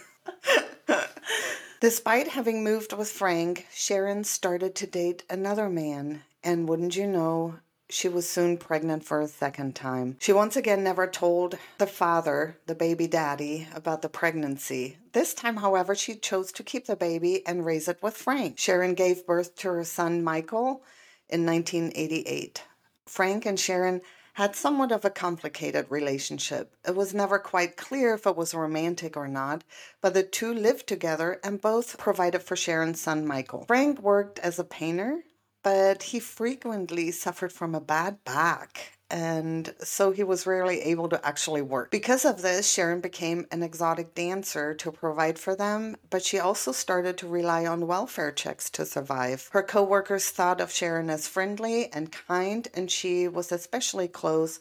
Despite 1.80 2.28
having 2.28 2.62
moved 2.64 2.92
with 2.92 3.10
Frank, 3.10 3.66
Sharon 3.72 4.24
started 4.24 4.74
to 4.76 4.86
date 4.86 5.24
another 5.30 5.68
man, 5.68 6.22
and 6.42 6.68
wouldn't 6.68 6.96
you 6.96 7.06
know, 7.06 7.58
she 7.88 8.08
was 8.08 8.28
soon 8.28 8.56
pregnant 8.56 9.04
for 9.04 9.20
a 9.20 9.28
second 9.28 9.74
time. 9.74 10.16
She 10.20 10.32
once 10.32 10.56
again 10.56 10.82
never 10.82 11.06
told 11.06 11.58
the 11.78 11.86
father, 11.86 12.58
the 12.66 12.74
baby 12.74 13.06
daddy, 13.06 13.68
about 13.74 14.02
the 14.02 14.08
pregnancy. 14.08 14.98
This 15.12 15.34
time, 15.34 15.56
however, 15.56 15.94
she 15.94 16.16
chose 16.16 16.50
to 16.52 16.62
keep 16.62 16.86
the 16.86 16.96
baby 16.96 17.46
and 17.46 17.64
raise 17.64 17.88
it 17.88 18.02
with 18.02 18.16
Frank. 18.16 18.58
Sharon 18.58 18.94
gave 18.94 19.26
birth 19.26 19.56
to 19.56 19.68
her 19.68 19.84
son 19.84 20.22
Michael 20.22 20.82
in 21.28 21.46
1988. 21.46 22.62
Frank 23.06 23.46
and 23.46 23.58
Sharon 23.58 24.02
had 24.34 24.54
somewhat 24.54 24.92
of 24.92 25.02
a 25.02 25.08
complicated 25.08 25.86
relationship. 25.88 26.74
It 26.86 26.94
was 26.94 27.14
never 27.14 27.38
quite 27.38 27.78
clear 27.78 28.12
if 28.12 28.26
it 28.26 28.36
was 28.36 28.52
romantic 28.52 29.16
or 29.16 29.28
not, 29.28 29.64
but 30.02 30.12
the 30.12 30.22
two 30.22 30.52
lived 30.52 30.86
together 30.86 31.40
and 31.42 31.58
both 31.58 31.96
provided 31.96 32.42
for 32.42 32.54
Sharon's 32.54 33.00
son 33.00 33.26
Michael. 33.26 33.64
Frank 33.66 34.02
worked 34.02 34.38
as 34.40 34.58
a 34.58 34.64
painter, 34.64 35.22
but 35.66 36.00
he 36.00 36.20
frequently 36.20 37.10
suffered 37.10 37.52
from 37.52 37.74
a 37.74 37.80
bad 37.80 38.22
back. 38.24 38.92
And 39.10 39.74
so 39.80 40.12
he 40.12 40.22
was 40.22 40.46
rarely 40.46 40.80
able 40.82 41.08
to 41.08 41.26
actually 41.26 41.60
work. 41.60 41.90
Because 41.90 42.24
of 42.24 42.40
this, 42.40 42.72
Sharon 42.72 43.00
became 43.00 43.48
an 43.50 43.64
exotic 43.64 44.14
dancer 44.14 44.74
to 44.74 44.92
provide 44.92 45.40
for 45.40 45.56
them, 45.56 45.96
but 46.08 46.22
she 46.22 46.38
also 46.38 46.70
started 46.70 47.18
to 47.18 47.26
rely 47.26 47.66
on 47.66 47.88
welfare 47.88 48.30
checks 48.30 48.70
to 48.70 48.86
survive. 48.86 49.48
Her 49.50 49.64
coworkers 49.64 50.28
thought 50.28 50.60
of 50.60 50.70
Sharon 50.70 51.10
as 51.10 51.26
friendly 51.26 51.92
and 51.92 52.12
kind, 52.12 52.68
and 52.72 52.88
she 52.88 53.26
was 53.26 53.50
especially 53.50 54.06
close 54.06 54.60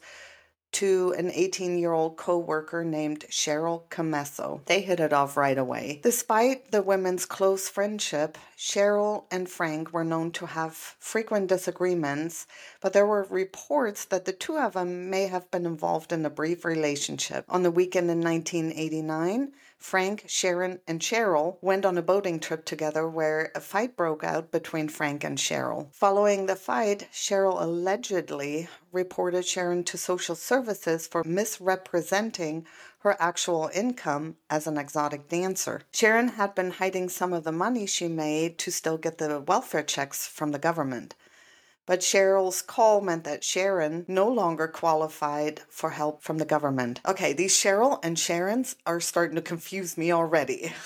to 0.72 1.14
an 1.16 1.30
18 1.30 1.78
year 1.78 1.92
old 1.92 2.16
co 2.16 2.38
worker 2.38 2.84
named 2.84 3.24
Cheryl 3.30 3.88
Commesso. 3.88 4.64
They 4.66 4.80
hit 4.82 5.00
it 5.00 5.12
off 5.12 5.36
right 5.36 5.56
away. 5.56 6.00
Despite 6.02 6.70
the 6.70 6.82
women's 6.82 7.24
close 7.24 7.68
friendship, 7.68 8.36
Cheryl 8.58 9.24
and 9.30 9.48
Frank 9.48 9.92
were 9.92 10.04
known 10.04 10.32
to 10.32 10.46
have 10.46 10.74
frequent 10.74 11.48
disagreements, 11.48 12.46
but 12.80 12.92
there 12.92 13.06
were 13.06 13.26
reports 13.30 14.04
that 14.06 14.24
the 14.24 14.32
two 14.32 14.58
of 14.58 14.74
them 14.74 15.10
may 15.10 15.26
have 15.26 15.50
been 15.50 15.66
involved 15.66 16.12
in 16.12 16.24
a 16.26 16.30
brief 16.30 16.64
relationship. 16.64 17.44
On 17.48 17.62
the 17.62 17.70
weekend 17.70 18.10
in 18.10 18.20
1989, 18.20 19.52
Frank, 19.78 20.24
Sharon, 20.26 20.80
and 20.86 21.00
Cheryl 21.00 21.58
went 21.60 21.84
on 21.84 21.96
a 21.96 22.02
boating 22.02 22.40
trip 22.40 22.64
together 22.64 23.08
where 23.08 23.52
a 23.54 23.60
fight 23.60 23.96
broke 23.96 24.24
out 24.24 24.50
between 24.50 24.88
Frank 24.88 25.22
and 25.22 25.38
Cheryl. 25.38 25.94
Following 25.94 26.46
the 26.46 26.56
fight, 26.56 27.08
Cheryl 27.12 27.62
allegedly 27.62 28.68
reported 28.90 29.46
Sharon 29.46 29.84
to 29.84 29.98
social 29.98 30.34
services 30.34 31.06
for 31.06 31.22
misrepresenting 31.24 32.66
her 33.00 33.16
actual 33.20 33.70
income 33.72 34.36
as 34.50 34.66
an 34.66 34.78
exotic 34.78 35.28
dancer. 35.28 35.82
Sharon 35.92 36.28
had 36.28 36.54
been 36.54 36.72
hiding 36.72 37.08
some 37.08 37.32
of 37.32 37.44
the 37.44 37.52
money 37.52 37.86
she 37.86 38.08
made 38.08 38.58
to 38.58 38.72
still 38.72 38.98
get 38.98 39.18
the 39.18 39.40
welfare 39.40 39.82
checks 39.82 40.26
from 40.26 40.50
the 40.50 40.58
government. 40.58 41.14
But 41.86 42.00
Cheryl's 42.00 42.62
call 42.62 43.00
meant 43.00 43.24
that 43.24 43.44
Sharon 43.44 44.04
no 44.08 44.28
longer 44.28 44.66
qualified 44.66 45.62
for 45.68 45.90
help 45.90 46.22
from 46.22 46.38
the 46.38 46.44
government. 46.44 47.00
Okay, 47.06 47.32
these 47.32 47.54
Cheryl 47.54 48.00
and 48.02 48.16
Sharons 48.16 48.74
are 48.84 49.00
starting 49.00 49.36
to 49.36 49.42
confuse 49.42 49.96
me 49.96 50.12
already. 50.12 50.72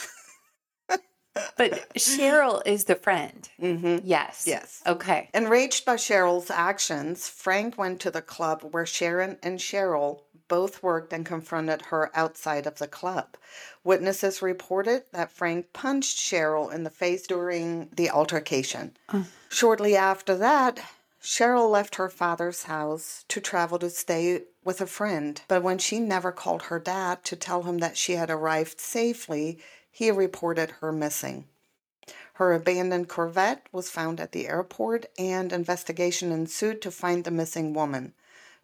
But 1.56 1.94
Cheryl 1.94 2.62
is 2.66 2.84
the 2.84 2.94
friend. 2.96 3.48
Mm-hmm. 3.60 3.98
Yes. 4.04 4.44
Yes. 4.46 4.82
Okay. 4.86 5.30
Enraged 5.32 5.84
by 5.84 5.96
Cheryl's 5.96 6.50
actions, 6.50 7.28
Frank 7.28 7.78
went 7.78 8.00
to 8.00 8.10
the 8.10 8.22
club 8.22 8.62
where 8.62 8.86
Sharon 8.86 9.38
and 9.42 9.58
Cheryl 9.58 10.22
both 10.50 10.82
worked 10.82 11.14
and 11.14 11.24
confronted 11.24 11.80
her 11.86 12.10
outside 12.12 12.66
of 12.66 12.78
the 12.78 12.88
club. 12.88 13.36
Witnesses 13.84 14.42
reported 14.42 15.04
that 15.12 15.32
Frank 15.32 15.72
punched 15.72 16.18
Cheryl 16.18 16.70
in 16.70 16.82
the 16.82 16.90
face 16.90 17.26
during 17.26 17.88
the 17.94 18.10
altercation. 18.10 18.96
Shortly 19.48 19.96
after 19.96 20.34
that, 20.34 20.80
Cheryl 21.22 21.70
left 21.70 21.94
her 21.94 22.08
father's 22.08 22.64
house 22.64 23.24
to 23.28 23.40
travel 23.40 23.78
to 23.78 23.90
stay 23.90 24.42
with 24.64 24.80
a 24.80 24.86
friend, 24.86 25.40
but 25.48 25.62
when 25.62 25.78
she 25.78 26.00
never 26.00 26.32
called 26.32 26.62
her 26.62 26.80
dad 26.80 27.24
to 27.24 27.36
tell 27.36 27.62
him 27.62 27.78
that 27.78 27.96
she 27.96 28.14
had 28.14 28.28
arrived 28.28 28.80
safely, 28.80 29.58
he 29.90 30.10
reported 30.10 30.70
her 30.80 30.92
missing. 30.92 31.46
Her 32.34 32.54
abandoned 32.54 33.08
Corvette 33.08 33.66
was 33.70 33.90
found 33.90 34.18
at 34.18 34.32
the 34.32 34.48
airport, 34.48 35.06
and 35.18 35.52
investigation 35.52 36.32
ensued 36.32 36.80
to 36.82 36.90
find 36.90 37.24
the 37.24 37.30
missing 37.30 37.74
woman. 37.74 38.14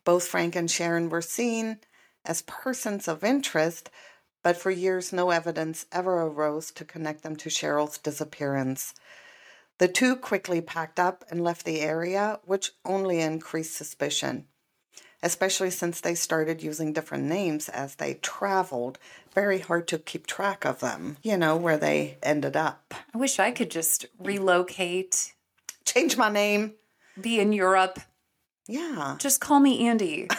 Both 0.07 0.29
Frank 0.29 0.55
and 0.55 0.71
Sharon 0.71 1.11
were 1.11 1.21
seen 1.21 1.81
as 2.25 2.43
persons 2.43 3.09
of 3.09 3.25
interest, 3.25 3.91
but 4.43 4.57
for 4.57 4.71
years 4.71 5.13
no 5.13 5.31
evidence 5.31 5.85
ever 5.91 6.23
arose 6.23 6.71
to 6.71 6.85
connect 6.85 7.23
them 7.25 7.35
to 7.37 7.51
Cheryl's 7.51 7.99
disappearance. 7.99 8.95
The 9.79 9.89
two 9.89 10.15
quickly 10.15 10.61
packed 10.61 11.01
up 11.01 11.25
and 11.29 11.43
left 11.43 11.67
the 11.67 11.81
area, 11.81 12.39
which 12.45 12.71
only 12.85 13.21
increased 13.21 13.75
suspicion, 13.75 14.47
especially 15.25 15.71
since 15.71 16.01
they 16.01 16.15
started 16.15 16.63
using 16.63 16.93
different 16.93 17.25
names 17.25 17.69
as 17.69 17.97
they 17.97 18.15
traveled. 18.15 18.99
Very 19.35 19.59
hard 19.59 19.89
to 19.89 19.99
keep 19.99 20.29
track 20.29 20.65
of 20.65 20.79
them, 20.79 21.17
you 21.25 21.37
know, 21.37 21.57
where 21.57 21.77
they 21.77 22.17
ended 22.23 22.57
up. 22.57 22.95
I 23.13 23.19
wish 23.19 23.41
I 23.41 23.51
could 23.51 23.73
just 23.73 24.07
relocate, 24.21 25.35
Change 25.85 26.17
my 26.17 26.29
name. 26.31 26.75
be 27.21 27.41
in 27.41 27.53
Europe. 27.53 27.99
Yeah. 28.69 29.17
Just 29.19 29.41
call 29.41 29.61
me 29.61 29.87
Andy. 29.87 30.29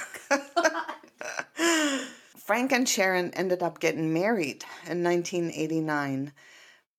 Frank 2.38 2.72
and 2.72 2.88
Sharon 2.88 3.32
ended 3.34 3.62
up 3.62 3.80
getting 3.80 4.14
married 4.14 4.64
in 4.86 5.04
1989. 5.04 6.32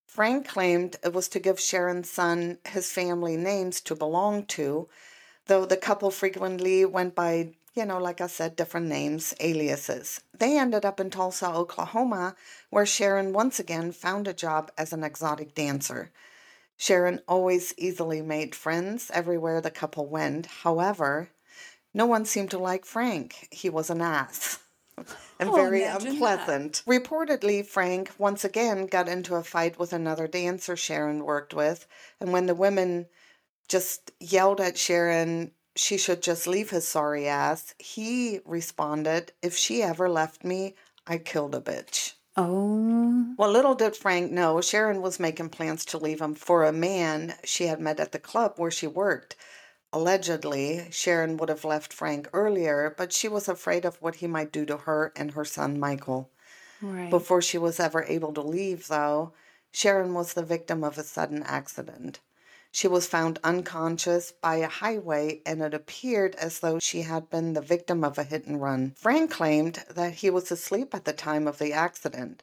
Frank 0.07 0.49
claimed 0.49 0.97
it 1.05 1.13
was 1.13 1.29
to 1.29 1.39
give 1.39 1.61
Sharon's 1.61 2.11
son 2.11 2.59
his 2.67 2.91
family 2.91 3.37
names 3.37 3.81
to 3.83 3.95
belong 3.95 4.45
to, 4.47 4.89
though 5.47 5.65
the 5.65 5.77
couple 5.77 6.11
frequently 6.11 6.85
went 6.85 7.15
by, 7.15 7.55
you 7.75 7.85
know, 7.85 7.99
like 7.99 8.21
I 8.21 8.27
said, 8.27 8.57
different 8.57 8.89
names, 8.89 9.35
aliases. 9.41 10.21
They 10.39 10.59
ended 10.59 10.85
up 10.85 10.99
in 10.99 11.11
Tulsa, 11.11 11.49
Oklahoma, 11.51 12.37
where 12.71 12.85
Sharon 12.85 13.33
once 13.33 13.61
again 13.61 13.93
found 13.93 14.27
a 14.27 14.35
job 14.35 14.71
as 14.77 14.93
an 14.93 15.05
exotic 15.05 15.55
dancer. 15.55 16.11
Sharon 16.79 17.21
always 17.29 17.75
easily 17.77 18.23
made 18.23 18.55
friends 18.55 19.11
everywhere 19.13 19.61
the 19.61 19.71
couple 19.71 20.07
went. 20.07 20.47
However, 20.47 21.31
no 21.93 22.07
one 22.07 22.25
seemed 22.25 22.51
to 22.53 22.59
like 22.59 22.87
Frank. 22.87 23.49
He 23.51 23.69
was 23.69 23.91
an 23.91 24.01
ass 24.01 24.61
and 25.41 25.51
Oh, 25.51 25.55
very 25.55 25.83
imagine 25.83 26.05
that. 26.05 26.13
unpleasant. 26.15 26.83
Reportedly, 26.87 27.67
Frank 27.67 28.13
once 28.17 28.45
again 28.45 28.87
got 28.87 29.09
into 29.09 29.35
a 29.35 29.43
fight 29.45 29.79
with 29.79 29.93
another 29.93 30.27
dancer 30.29 30.77
Sharon 30.77 31.25
worked 31.25 31.53
with, 31.53 31.87
and 32.21 32.33
when 32.33 32.47
the 32.47 32.55
women 32.55 33.07
just 33.69 34.13
yelled 34.21 34.61
at 34.61 34.79
Sharon 34.79 35.53
she 35.77 35.97
should 35.97 36.23
just 36.23 36.47
leave 36.49 36.71
his 36.71 36.89
sorry 36.89 37.29
ass, 37.29 37.75
he 37.79 38.41
responded, 38.45 39.33
If 39.43 39.57
she 39.57 39.83
ever 39.83 40.09
left 40.09 40.43
me, 40.45 40.75
I'd 41.07 41.25
kill 41.25 41.49
the 41.49 41.61
bitch. 41.63 42.15
Oh. 42.41 43.35
Well, 43.37 43.51
little 43.51 43.75
did 43.75 43.97
Frank 43.97 44.31
know, 44.31 44.61
Sharon 44.61 45.03
was 45.03 45.19
making 45.19 45.49
plans 45.49 45.85
to 45.87 45.99
leave 45.99 46.21
him 46.21 46.37
for 46.37 46.65
a 46.65 46.73
man 46.73 47.35
she 47.43 47.67
had 47.67 47.81
met 47.81 47.99
at 47.99 48.13
the 48.13 48.21
club 48.21 48.53
where 48.57 48.71
she 48.71 48.87
worked. 48.87 49.35
Allegedly, 49.93 50.87
Sharon 50.93 51.37
would 51.39 51.49
have 51.49 51.65
left 51.65 51.93
Frank 51.93 52.29
earlier, 52.33 52.95
but 52.97 53.13
she 53.13 53.27
was 53.27 53.49
afraid 53.49 53.85
of 53.85 54.01
what 54.01 54.17
he 54.17 54.29
might 54.29 54.53
do 54.53 54.65
to 54.67 54.77
her 54.77 55.13
and 55.17 55.33
her 55.33 55.45
son 55.45 55.81
Michael. 55.81 56.31
Right. 56.81 57.11
Before 57.11 57.43
she 57.43 57.59
was 57.59 57.81
ever 57.81 58.05
able 58.05 58.33
to 58.35 58.41
leave, 58.41 58.87
though, 58.87 59.33
Sharon 59.73 60.15
was 60.15 60.35
the 60.35 60.45
victim 60.45 60.85
of 60.85 60.97
a 60.97 61.03
sudden 61.03 61.43
accident. 61.43 62.21
She 62.71 62.89
was 62.89 63.07
found 63.07 63.39
unconscious 63.43 64.33
by 64.33 64.57
a 64.57 64.69
highway, 64.69 65.41
and 65.47 65.63
it 65.63 65.75
appeared 65.75 66.35
as 66.37 66.61
though 66.61 66.79
she 66.79 67.03
had 67.03 67.31
been 67.31 67.55
the 67.55 67.61
victim 67.61 68.05
of 68.05 68.19
a 68.19 68.25
hit 68.25 68.47
and 68.47 68.61
run. 68.61 68.93
Frank 68.97 69.31
claimed 69.31 69.85
that 69.91 70.15
he 70.15 70.31
was 70.31 70.51
asleep 70.51 70.95
at 70.95 71.05
the 71.05 71.13
time 71.13 71.49
of 71.49 71.59
the 71.59 71.73
accident. 71.73 72.43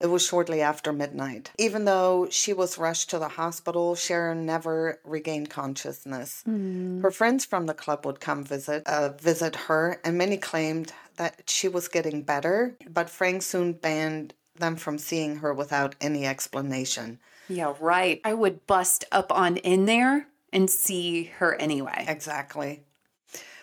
It 0.00 0.06
was 0.06 0.26
shortly 0.26 0.62
after 0.62 0.94
midnight. 0.94 1.50
Even 1.58 1.84
though 1.84 2.26
she 2.30 2.54
was 2.54 2.78
rushed 2.78 3.10
to 3.10 3.18
the 3.18 3.28
hospital, 3.28 3.94
Sharon 3.94 4.46
never 4.46 4.98
regained 5.04 5.50
consciousness. 5.50 6.42
Her 6.46 7.10
friends 7.10 7.44
from 7.44 7.66
the 7.66 7.74
club 7.74 8.06
would 8.06 8.18
come 8.18 8.42
visit 8.42 8.86
uh, 8.86 9.10
visit 9.10 9.54
her, 9.56 10.00
and 10.02 10.16
many 10.16 10.38
claimed 10.38 10.94
that 11.16 11.42
she 11.50 11.68
was 11.68 11.88
getting 11.88 12.22
better, 12.22 12.76
but 12.88 13.10
Frank 13.10 13.42
soon 13.42 13.74
banned 13.74 14.32
them 14.56 14.76
from 14.76 14.96
seeing 14.96 15.36
her 15.36 15.52
without 15.52 15.96
any 16.00 16.26
explanation. 16.26 17.18
Yeah, 17.50 17.74
right. 17.80 18.20
I 18.24 18.32
would 18.32 18.66
bust 18.66 19.04
up 19.10 19.32
on 19.32 19.56
in 19.58 19.84
there 19.84 20.28
and 20.52 20.70
see 20.70 21.24
her 21.38 21.54
anyway. 21.56 22.04
Exactly. 22.08 22.84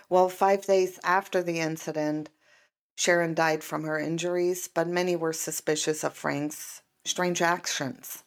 Well, 0.10 0.30
five 0.30 0.66
days 0.66 1.00
after 1.04 1.42
the 1.42 1.60
incident, 1.60 2.30
Sharon 2.96 3.34
died 3.34 3.64
from 3.64 3.84
her 3.84 3.98
injuries, 3.98 4.68
but 4.68 4.88
many 4.88 5.16
were 5.16 5.34
suspicious 5.34 6.04
of 6.04 6.14
Frank's 6.14 6.82
strange 7.06 7.42
actions. 7.42 8.24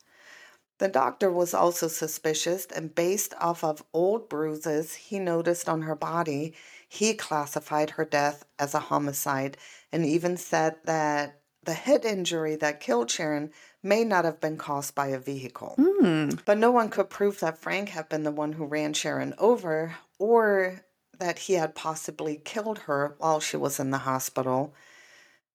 The 0.78 0.88
doctor 0.88 1.30
was 1.30 1.52
also 1.52 1.88
suspicious, 1.88 2.64
and 2.66 2.94
based 2.94 3.34
off 3.38 3.62
of 3.62 3.84
old 3.92 4.30
bruises 4.30 4.94
he 4.94 5.18
noticed 5.18 5.68
on 5.68 5.82
her 5.82 5.94
body, 5.94 6.54
he 6.88 7.12
classified 7.12 7.90
her 7.90 8.04
death 8.06 8.46
as 8.58 8.74
a 8.74 8.78
homicide 8.78 9.58
and 9.92 10.06
even 10.06 10.38
said 10.38 10.76
that 10.84 11.39
the 11.64 11.74
head 11.74 12.04
injury 12.04 12.56
that 12.56 12.80
killed 12.80 13.10
Sharon 13.10 13.50
may 13.82 14.04
not 14.04 14.24
have 14.24 14.40
been 14.40 14.56
caused 14.56 14.94
by 14.94 15.08
a 15.08 15.18
vehicle. 15.18 15.74
Hmm. 15.78 16.30
But 16.44 16.58
no 16.58 16.70
one 16.70 16.88
could 16.88 17.10
prove 17.10 17.40
that 17.40 17.58
Frank 17.58 17.90
had 17.90 18.08
been 18.08 18.22
the 18.22 18.30
one 18.30 18.52
who 18.52 18.64
ran 18.64 18.92
Sharon 18.92 19.34
over 19.38 19.96
or 20.18 20.82
that 21.18 21.40
he 21.40 21.54
had 21.54 21.74
possibly 21.74 22.40
killed 22.44 22.78
her 22.80 23.14
while 23.18 23.40
she 23.40 23.56
was 23.56 23.78
in 23.78 23.90
the 23.90 23.98
hospital. 23.98 24.74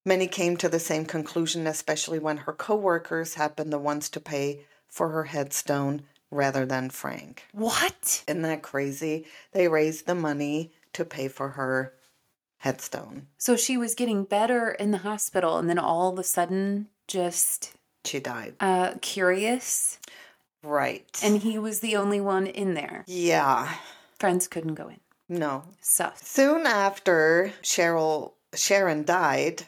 Many 0.05 0.27
came 0.27 0.57
to 0.57 0.69
the 0.69 0.79
same 0.79 1.05
conclusion, 1.05 1.65
especially 1.65 2.19
when 2.19 2.37
her 2.37 2.53
coworkers 2.53 3.33
had 3.33 3.55
been 3.55 3.71
the 3.71 3.79
ones 3.79 4.07
to 4.09 4.19
pay 4.19 4.65
for 4.87 5.09
her 5.09 5.25
headstone 5.25 6.03
rather 6.29 6.65
than 6.65 6.91
Frank. 6.91 7.45
What? 7.51 8.23
Isn't 8.27 8.43
that 8.43 8.61
crazy? 8.61 9.25
They 9.51 9.67
raised 9.67 10.05
the 10.05 10.13
money 10.13 10.71
to 10.93 11.03
pay 11.03 11.27
for 11.27 11.49
her 11.49 11.94
headstone. 12.65 13.27
So 13.37 13.55
she 13.55 13.77
was 13.77 13.93
getting 13.95 14.23
better 14.23 14.71
in 14.71 14.89
the 14.91 14.97
hospital 14.99 15.57
and 15.59 15.69
then 15.69 15.77
all 15.79 16.11
of 16.11 16.17
a 16.19 16.23
sudden 16.23 16.87
just 17.07 17.73
She 18.03 18.19
died. 18.19 18.55
uh 18.59 18.95
curious 19.01 19.99
Right. 20.63 21.19
and 21.23 21.41
he 21.43 21.59
was 21.59 21.79
the 21.79 21.95
only 21.95 22.19
one 22.19 22.47
in 22.47 22.73
there. 22.73 23.03
yeah, 23.07 23.75
Friends 24.19 24.47
couldn't 24.47 24.73
go 24.75 24.87
in. 24.89 24.99
no. 25.29 25.63
So 25.79 26.11
Soon 26.15 26.65
after 26.65 27.53
Cheryl 27.61 28.33
Sharon 28.55 29.03
died, 29.05 29.67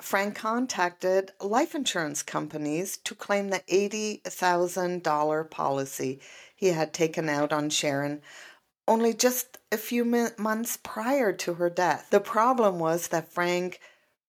Frank 0.00 0.36
contacted 0.36 1.32
life 1.42 1.74
insurance 1.74 2.22
companies 2.22 2.96
to 3.04 3.14
claim 3.14 3.50
the 3.50 3.58
$80,000 3.68 5.50
policy 5.50 6.20
he 6.56 6.68
had 6.68 6.92
taken 6.94 7.28
out 7.28 7.52
on 7.52 7.68
Sharon 7.70 8.22
only 8.88 9.12
just 9.12 9.58
a 9.72 9.76
few 9.76 10.04
months 10.04 10.78
prior 10.82 11.32
to 11.32 11.54
her 11.54 11.70
death. 11.70 12.08
The 12.10 12.20
problem 12.20 12.78
was 12.78 13.08
that 13.08 13.32
Frank 13.32 13.80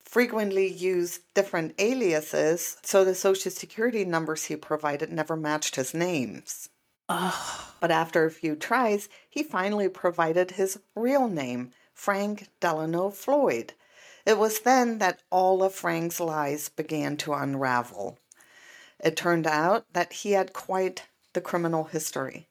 frequently 0.04 0.68
used 0.68 1.22
different 1.34 1.74
aliases, 1.80 2.78
so 2.84 3.04
the 3.04 3.16
social 3.16 3.50
security 3.50 4.06
numbers 4.06 4.46
he 4.46 4.56
provided 4.56 5.12
never 5.12 5.36
matched 5.36 5.78
his 5.78 5.94
names. 5.94 6.70
Ugh. 7.10 7.62
But 7.80 7.92
after 7.92 8.26
a 8.26 8.32
few 8.32 8.56
tries, 8.56 9.10
he 9.30 9.42
finally 9.42 9.90
provided 9.90 10.52
his 10.52 10.80
real 10.96 11.28
name, 11.28 11.72
Frank 11.94 12.50
Delano 12.60 13.10
Floyd. 13.10 13.74
It 14.26 14.38
was 14.38 14.60
then 14.60 15.00
that 15.00 15.22
all 15.32 15.64
of 15.64 15.74
Frank's 15.74 16.20
lies 16.20 16.70
began 16.70 17.18
to 17.18 17.34
unravel. 17.34 18.20
It 19.04 19.16
turned 19.16 19.48
out 19.48 19.86
that 19.94 20.14
he 20.14 20.34
had 20.34 20.54
quite 20.54 21.08
the 21.34 21.42
criminal 21.42 21.86
history. 21.86 22.48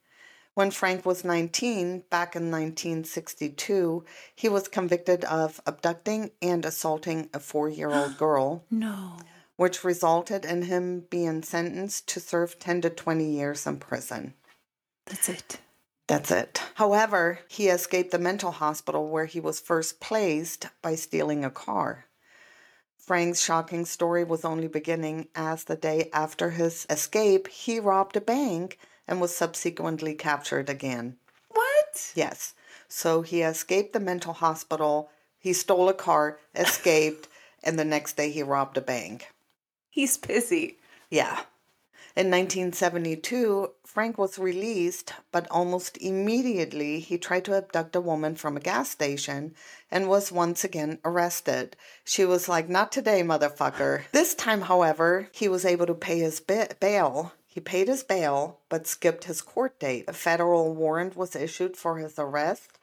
When 0.54 0.70
Frank 0.70 1.06
was 1.06 1.24
19, 1.24 2.04
back 2.10 2.34
in 2.34 2.50
1962, 2.50 4.04
he 4.34 4.48
was 4.48 4.68
convicted 4.68 5.24
of 5.24 5.60
abducting 5.64 6.32
and 6.42 6.64
assaulting 6.64 7.30
a 7.32 7.40
four 7.40 7.68
year 7.68 7.90
old 7.90 8.18
girl, 8.18 8.64
No. 8.70 9.16
which 9.56 9.84
resulted 9.84 10.44
in 10.44 10.62
him 10.62 11.04
being 11.08 11.42
sentenced 11.42 12.08
to 12.08 12.20
serve 12.20 12.58
10 12.58 12.80
to 12.82 12.90
20 12.90 13.24
years 13.24 13.66
in 13.66 13.78
prison. 13.78 14.34
That's 15.06 15.28
it. 15.28 15.60
That's 16.08 16.32
it. 16.32 16.60
However, 16.74 17.38
he 17.48 17.68
escaped 17.68 18.10
the 18.10 18.18
mental 18.18 18.50
hospital 18.50 19.08
where 19.08 19.26
he 19.26 19.38
was 19.38 19.60
first 19.60 20.00
placed 20.00 20.66
by 20.82 20.96
stealing 20.96 21.44
a 21.44 21.50
car. 21.50 22.06
Frank's 22.98 23.40
shocking 23.42 23.84
story 23.84 24.24
was 24.24 24.44
only 24.44 24.66
beginning 24.66 25.28
as 25.34 25.64
the 25.64 25.76
day 25.76 26.10
after 26.12 26.50
his 26.50 26.86
escape, 26.90 27.46
he 27.48 27.78
robbed 27.78 28.16
a 28.16 28.20
bank 28.20 28.78
and 29.10 29.20
was 29.20 29.36
subsequently 29.36 30.14
captured 30.14 30.70
again. 30.70 31.16
What? 31.48 32.12
Yes. 32.14 32.54
So 32.88 33.22
he 33.22 33.42
escaped 33.42 33.92
the 33.92 34.00
mental 34.00 34.32
hospital, 34.32 35.10
he 35.38 35.52
stole 35.52 35.88
a 35.88 35.94
car, 35.94 36.38
escaped, 36.54 37.28
and 37.62 37.78
the 37.78 37.84
next 37.84 38.16
day 38.16 38.30
he 38.30 38.42
robbed 38.42 38.78
a 38.78 38.80
bank. 38.80 39.28
He's 39.90 40.16
busy. 40.16 40.78
Yeah. 41.10 41.40
In 42.16 42.26
1972, 42.26 43.70
Frank 43.84 44.18
was 44.18 44.38
released, 44.38 45.12
but 45.32 45.48
almost 45.50 45.96
immediately 45.98 47.00
he 47.00 47.18
tried 47.18 47.44
to 47.46 47.56
abduct 47.56 47.96
a 47.96 48.00
woman 48.00 48.36
from 48.36 48.56
a 48.56 48.60
gas 48.60 48.90
station 48.90 49.54
and 49.90 50.08
was 50.08 50.30
once 50.30 50.62
again 50.62 50.98
arrested. 51.04 51.76
She 52.04 52.24
was 52.24 52.48
like, 52.48 52.68
Not 52.68 52.92
today, 52.92 53.22
motherfucker. 53.22 54.02
This 54.12 54.34
time, 54.34 54.62
however, 54.62 55.28
he 55.32 55.48
was 55.48 55.64
able 55.64 55.86
to 55.86 55.94
pay 55.94 56.18
his 56.20 56.40
ba- 56.40 56.76
bail. 56.78 57.32
He 57.50 57.60
paid 57.60 57.88
his 57.88 58.04
bail, 58.04 58.60
but 58.68 58.86
skipped 58.86 59.24
his 59.24 59.42
court 59.42 59.80
date. 59.80 60.04
A 60.06 60.12
federal 60.12 60.72
warrant 60.72 61.16
was 61.16 61.34
issued 61.34 61.76
for 61.76 61.98
his 61.98 62.16
arrest, 62.16 62.78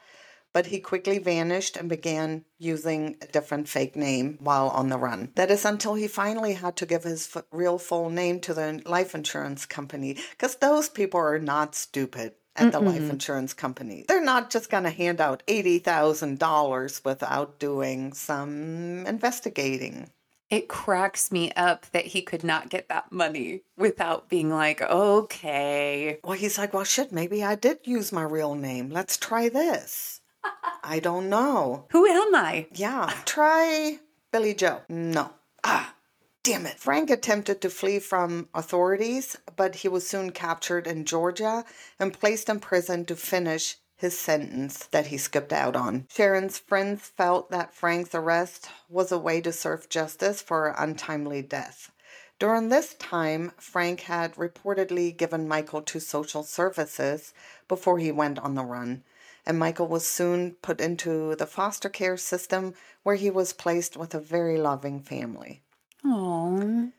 but 0.51 0.67
he 0.67 0.81
quickly 0.81 1.19
vanished 1.19 1.77
and 1.77 1.87
began 1.87 2.43
using 2.57 3.15
a 3.21 3.27
different 3.27 3.69
fake 3.69 3.95
name 3.95 4.37
while 4.41 4.67
on 4.67 4.89
the 4.89 4.97
run. 4.97 5.31
That 5.35 5.51
is 5.51 5.63
until 5.63 5.93
he 5.93 6.09
finally 6.09 6.53
had 6.53 6.75
to 6.77 6.85
give 6.85 7.03
his 7.03 7.29
f- 7.33 7.45
real 7.49 7.77
full 7.77 8.09
name 8.09 8.41
to 8.41 8.53
the 8.53 8.81
life 8.85 9.15
insurance 9.15 9.65
company 9.65 10.17
because 10.31 10.57
those 10.57 10.89
people 10.89 11.21
are 11.21 11.39
not 11.39 11.73
stupid 11.73 12.33
at 12.57 12.71
the 12.73 12.79
life 12.79 13.09
insurance 13.09 13.53
company. 13.53 14.03
They're 14.07 14.19
not 14.19 14.49
just 14.49 14.69
going 14.69 14.83
to 14.83 14.89
hand 14.89 15.21
out 15.21 15.43
$80,000 15.47 17.05
without 17.05 17.59
doing 17.59 18.13
some 18.13 19.05
investigating. 19.05 20.09
It 20.49 20.69
cracks 20.69 21.29
me 21.29 21.51
up 21.57 21.87
that 21.91 22.07
he 22.07 22.21
could 22.21 22.43
not 22.43 22.69
get 22.69 22.87
that 22.87 23.11
money 23.11 23.63
without 23.75 24.29
being 24.29 24.49
like, 24.49 24.81
okay. 24.81 26.19
Well, 26.23 26.37
he's 26.37 26.57
like, 26.57 26.73
well, 26.73 26.85
shit, 26.85 27.11
maybe 27.11 27.43
I 27.43 27.55
did 27.55 27.79
use 27.83 28.13
my 28.13 28.23
real 28.23 28.55
name. 28.55 28.89
Let's 28.89 29.17
try 29.17 29.49
this. 29.49 30.21
I 30.83 30.99
don't 30.99 31.27
know. 31.29 31.85
Who 31.91 32.05
am 32.05 32.33
I? 32.33 32.67
Yeah. 32.73 33.13
Try 33.25 33.99
Billy 34.31 34.53
Joe. 34.53 34.81
No. 34.87 35.31
Ah, 35.65 35.95
damn 36.43 36.65
it. 36.65 36.79
Frank 36.79 37.09
attempted 37.09 37.59
to 37.61 37.69
flee 37.69 37.99
from 37.99 38.47
authorities, 38.53 39.35
but 39.57 39.75
he 39.75 39.89
was 39.89 40.07
soon 40.07 40.31
captured 40.31 40.87
in 40.87 41.03
Georgia 41.03 41.65
and 41.99 42.17
placed 42.17 42.47
in 42.47 42.61
prison 42.61 43.03
to 43.05 43.17
finish 43.17 43.77
his 43.97 44.17
sentence 44.17 44.85
that 44.91 45.07
he 45.07 45.17
skipped 45.17 45.51
out 45.51 45.75
on. 45.75 46.07
Sharon's 46.09 46.57
friends 46.57 47.07
felt 47.09 47.51
that 47.51 47.73
Frank's 47.73 48.15
arrest 48.15 48.69
was 48.89 49.11
a 49.11 49.17
way 49.17 49.41
to 49.41 49.51
serve 49.51 49.89
justice 49.89 50.41
for 50.41 50.63
her 50.63 50.75
untimely 50.77 51.41
death. 51.41 51.91
During 52.39 52.69
this 52.69 52.93
time, 52.93 53.51
Frank 53.57 54.01
had 54.01 54.35
reportedly 54.35 55.15
given 55.15 55.47
Michael 55.47 55.81
to 55.81 55.99
social 55.99 56.43
services 56.43 57.33
before 57.67 57.97
he 57.97 58.11
went 58.11 58.37
on 58.39 58.55
the 58.55 58.63
run 58.63 59.03
and 59.47 59.57
Michael 59.57 59.87
was 59.87 60.05
soon 60.05 60.51
put 60.61 60.81
into 60.81 61.33
the 61.35 61.47
foster 61.47 61.87
care 61.87 62.17
system 62.17 62.73
where 63.03 63.15
he 63.15 63.31
was 63.31 63.53
placed 63.53 63.95
with 63.95 64.13
a 64.13 64.19
very 64.19 64.57
loving 64.57 64.99
family. 64.99 65.61
Oh. 66.03 66.91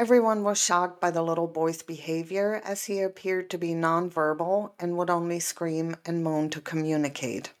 Everyone 0.00 0.44
was 0.44 0.56
shocked 0.56 0.98
by 0.98 1.10
the 1.10 1.20
little 1.20 1.46
boy's 1.46 1.82
behavior 1.82 2.62
as 2.64 2.86
he 2.86 3.02
appeared 3.02 3.50
to 3.50 3.58
be 3.58 3.74
nonverbal 3.74 4.72
and 4.78 4.96
would 4.96 5.10
only 5.10 5.38
scream 5.38 5.94
and 6.06 6.24
moan 6.24 6.48
to 6.48 6.60
communicate. 6.62 7.52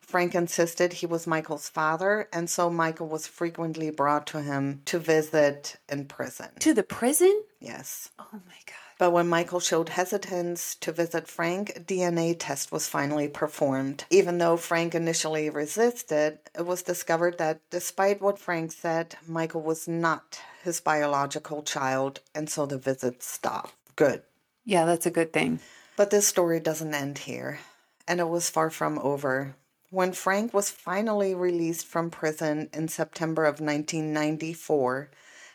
Frank 0.00 0.36
insisted 0.36 0.92
he 0.92 1.06
was 1.06 1.26
Michael's 1.26 1.68
father, 1.68 2.28
and 2.32 2.48
so 2.48 2.70
Michael 2.70 3.08
was 3.08 3.26
frequently 3.26 3.90
brought 3.90 4.28
to 4.28 4.42
him 4.42 4.82
to 4.84 5.00
visit 5.00 5.74
in 5.88 6.04
prison. 6.04 6.50
To 6.60 6.72
the 6.72 6.84
prison? 6.84 7.42
Yes. 7.58 8.10
Oh 8.20 8.28
my 8.32 8.60
God. 8.64 8.89
But 9.00 9.12
when 9.12 9.30
Michael 9.30 9.60
showed 9.60 9.88
hesitance 9.88 10.74
to 10.74 10.92
visit 10.92 11.26
Frank, 11.26 11.70
a 11.74 11.80
DNA 11.80 12.36
test 12.38 12.70
was 12.70 12.86
finally 12.86 13.28
performed. 13.28 14.04
Even 14.10 14.36
though 14.36 14.58
Frank 14.58 14.94
initially 14.94 15.48
resisted, 15.48 16.38
it 16.54 16.66
was 16.66 16.82
discovered 16.82 17.38
that 17.38 17.62
despite 17.70 18.20
what 18.20 18.38
Frank 18.38 18.72
said, 18.72 19.16
Michael 19.26 19.62
was 19.62 19.88
not 19.88 20.38
his 20.62 20.82
biological 20.82 21.62
child, 21.62 22.20
and 22.34 22.50
so 22.50 22.66
the 22.66 22.76
visit 22.76 23.22
stopped. 23.22 23.72
Good. 23.96 24.20
Yeah, 24.66 24.84
that's 24.84 25.06
a 25.06 25.10
good 25.10 25.32
thing. 25.32 25.60
But 25.96 26.10
this 26.10 26.28
story 26.28 26.60
doesn't 26.60 26.92
end 26.92 27.16
here, 27.16 27.60
and 28.06 28.20
it 28.20 28.28
was 28.28 28.50
far 28.50 28.68
from 28.68 28.98
over. 28.98 29.56
When 29.88 30.12
Frank 30.12 30.52
was 30.52 30.68
finally 30.68 31.34
released 31.34 31.86
from 31.86 32.10
prison 32.10 32.68
in 32.74 32.88
September 32.88 33.46
of 33.46 33.60
1994, 33.60 35.08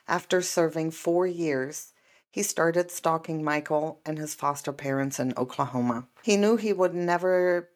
After 0.08 0.42
serving 0.42 0.92
four 0.92 1.28
years, 1.28 1.92
he 2.36 2.44
started 2.44 2.92
stalking 2.92 3.46
Michael 3.46 4.02
and 4.06 4.18
his 4.18 4.36
foster 4.36 4.74
parents 4.74 5.22
in 5.22 5.34
Oklahoma. 5.38 6.06
He 6.22 6.36
knew 6.36 6.58
he 6.58 6.74
would 6.74 6.94
never 6.94 7.70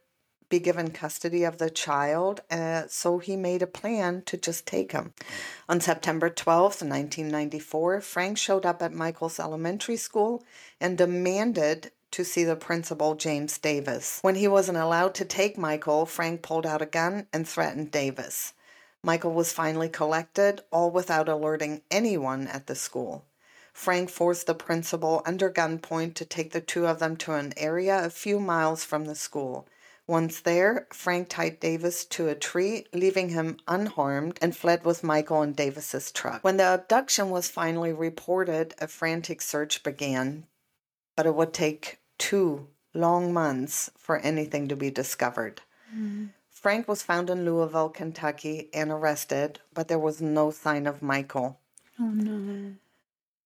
be 0.50 0.60
given 0.60 0.92
custody 0.92 1.46
of 1.46 1.60
the 1.60 1.70
child, 1.70 2.42
uh, 2.52 2.84
so 2.90 3.20
he 3.20 3.38
made 3.38 3.62
a 3.62 3.68
plan 3.68 4.22
to 4.26 4.36
just 4.36 4.68
take 4.68 4.92
him. 4.92 5.14
On 5.70 5.80
September 5.80 6.30
12th, 6.30 6.84
1994, 6.84 8.02
Frank 8.02 8.38
showed 8.38 8.66
up 8.66 8.82
at 8.82 8.92
Michael's 8.92 9.40
elementary 9.40 9.96
school 9.96 10.44
and 10.82 10.98
demanded 10.98 11.92
to 12.12 12.26
see 12.26 12.44
the 12.44 12.58
principal, 12.58 13.16
James 13.16 13.58
Davis. 13.58 14.20
When 14.24 14.36
he 14.36 14.50
wasn't 14.50 14.80
allowed 14.80 15.16
to 15.16 15.24
take 15.24 15.58
Michael, 15.58 16.06
Frank 16.06 16.42
pulled 16.42 16.66
out 16.66 16.82
a 16.82 16.86
gun 16.86 17.28
and 17.32 17.48
threatened 17.48 17.92
Davis. 17.92 18.52
Michael 19.02 19.32
was 19.32 19.54
finally 19.54 19.88
collected, 19.88 20.60
all 20.70 20.92
without 20.92 21.30
alerting 21.30 21.82
anyone 21.90 22.46
at 22.48 22.68
the 22.68 22.76
school. 22.76 23.24
Frank 23.74 24.10
forced 24.10 24.48
the 24.48 24.56
principal 24.56 25.22
under 25.26 25.50
gunpoint 25.50 26.16
to 26.16 26.26
take 26.26 26.52
the 26.52 26.62
two 26.62 26.86
of 26.86 27.00
them 27.00 27.16
to 27.18 27.34
an 27.34 27.54
area 27.58 28.04
a 28.04 28.10
few 28.10 28.40
miles 28.40 28.84
from 28.84 29.06
the 29.06 29.16
school. 29.16 29.68
Once 30.08 30.40
there, 30.40 30.88
Frank 30.92 31.30
tied 31.30 31.60
Davis 31.60 32.04
to 32.04 32.28
a 32.28 32.34
tree, 32.34 32.88
leaving 32.94 33.30
him 33.30 33.58
unharmed, 33.68 34.40
and 34.42 34.58
fled 34.58 34.84
with 34.84 35.04
Michael 35.04 35.44
in 35.44 35.54
Davis's 35.54 36.12
truck. 36.12 36.44
When 36.44 36.58
the 36.58 36.74
abduction 36.74 37.30
was 37.30 37.48
finally 37.48 37.94
reported, 37.94 38.74
a 38.80 38.88
frantic 38.88 39.40
search 39.40 39.84
began, 39.84 40.48
but 41.16 41.28
it 41.28 41.36
would 41.36 41.54
take 41.54 42.00
two 42.18 42.68
long 42.96 43.32
months 43.32 43.92
for 43.98 44.18
anything 44.18 44.68
to 44.68 44.76
be 44.76 44.90
discovered. 44.90 45.62
Mm. 45.96 46.30
Frank 46.50 46.88
was 46.88 47.04
found 47.04 47.30
in 47.30 47.46
Louisville, 47.46 47.90
Kentucky, 47.90 48.70
and 48.74 48.92
arrested, 48.92 49.60
but 49.74 49.88
there 49.88 50.00
was 50.00 50.22
no 50.22 50.50
sign 50.50 50.88
of 50.88 51.02
Michael. 51.02 51.60
Oh, 52.00 52.10
no. 52.10 52.74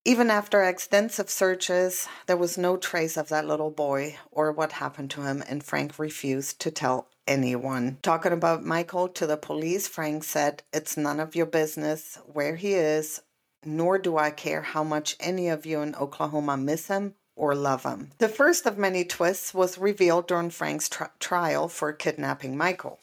Even 0.05 0.29
after 0.29 0.61
extensive 0.61 1.29
searches, 1.29 2.09
there 2.25 2.35
was 2.35 2.57
no 2.57 2.75
trace 2.75 3.15
of 3.15 3.29
that 3.29 3.47
little 3.47 3.71
boy 3.71 4.17
or 4.31 4.51
what 4.51 4.73
happened 4.73 5.09
to 5.11 5.21
him, 5.21 5.41
and 5.47 5.63
Frank 5.63 5.97
refused 5.97 6.59
to 6.59 6.71
tell 6.71 7.07
anyone. 7.25 7.99
Talking 8.01 8.33
about 8.33 8.65
Michael 8.65 9.07
to 9.07 9.25
the 9.25 9.37
police, 9.37 9.87
Frank 9.87 10.25
said, 10.25 10.63
It's 10.73 10.97
none 10.97 11.21
of 11.21 11.37
your 11.37 11.45
business 11.45 12.19
where 12.25 12.57
he 12.57 12.73
is, 12.73 13.21
nor 13.63 13.97
do 13.97 14.17
I 14.17 14.31
care 14.31 14.61
how 14.61 14.83
much 14.83 15.15
any 15.21 15.47
of 15.47 15.65
you 15.65 15.81
in 15.81 15.95
Oklahoma 15.95 16.57
miss 16.57 16.87
him 16.87 17.15
or 17.37 17.55
love 17.55 17.83
him. 17.83 18.11
The 18.17 18.27
first 18.27 18.65
of 18.65 18.77
many 18.77 19.05
twists 19.05 19.53
was 19.53 19.77
revealed 19.77 20.27
during 20.27 20.49
Frank's 20.49 20.89
tri- 20.89 21.09
trial 21.19 21.69
for 21.69 21.93
kidnapping 21.93 22.57
Michael. 22.57 22.99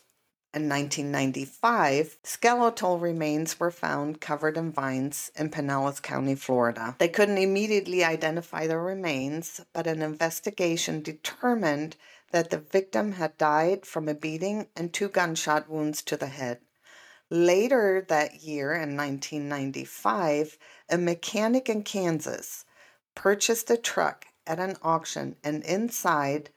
In 0.53 0.69
1995, 0.69 2.19
skeletal 2.25 2.99
remains 2.99 3.61
were 3.61 3.71
found 3.71 4.21
covered 4.21 4.57
in 4.57 4.73
vines 4.73 5.31
in 5.37 5.49
Pinellas 5.49 6.03
County, 6.03 6.35
Florida. 6.35 6.97
They 6.99 7.07
couldn't 7.07 7.39
immediately 7.39 8.03
identify 8.03 8.67
the 8.67 8.79
remains, 8.79 9.61
but 9.73 9.87
an 9.87 10.03
investigation 10.03 11.03
determined 11.03 11.95
that 12.33 12.51
the 12.51 12.59
victim 12.59 13.13
had 13.13 13.39
died 13.39 13.87
from 13.87 14.09
a 14.09 14.15
beating 14.15 14.67
and 14.75 14.93
two 14.93 15.09
gunshot 15.09 15.69
wounds 15.69 16.03
to 16.03 16.17
the 16.17 16.27
head. 16.27 16.59
Later 17.31 18.05
that 18.09 18.43
year, 18.43 18.73
in 18.73 18.97
1995, 18.97 20.59
a 20.89 20.99
mechanic 20.99 21.69
in 21.69 21.85
Kansas 21.85 22.65
purchased 23.15 23.71
a 23.71 23.77
truck 23.77 24.27
at 24.49 24.59
an 24.59 24.77
auction, 24.83 25.37
and 25.45 25.63
inside 25.63 26.51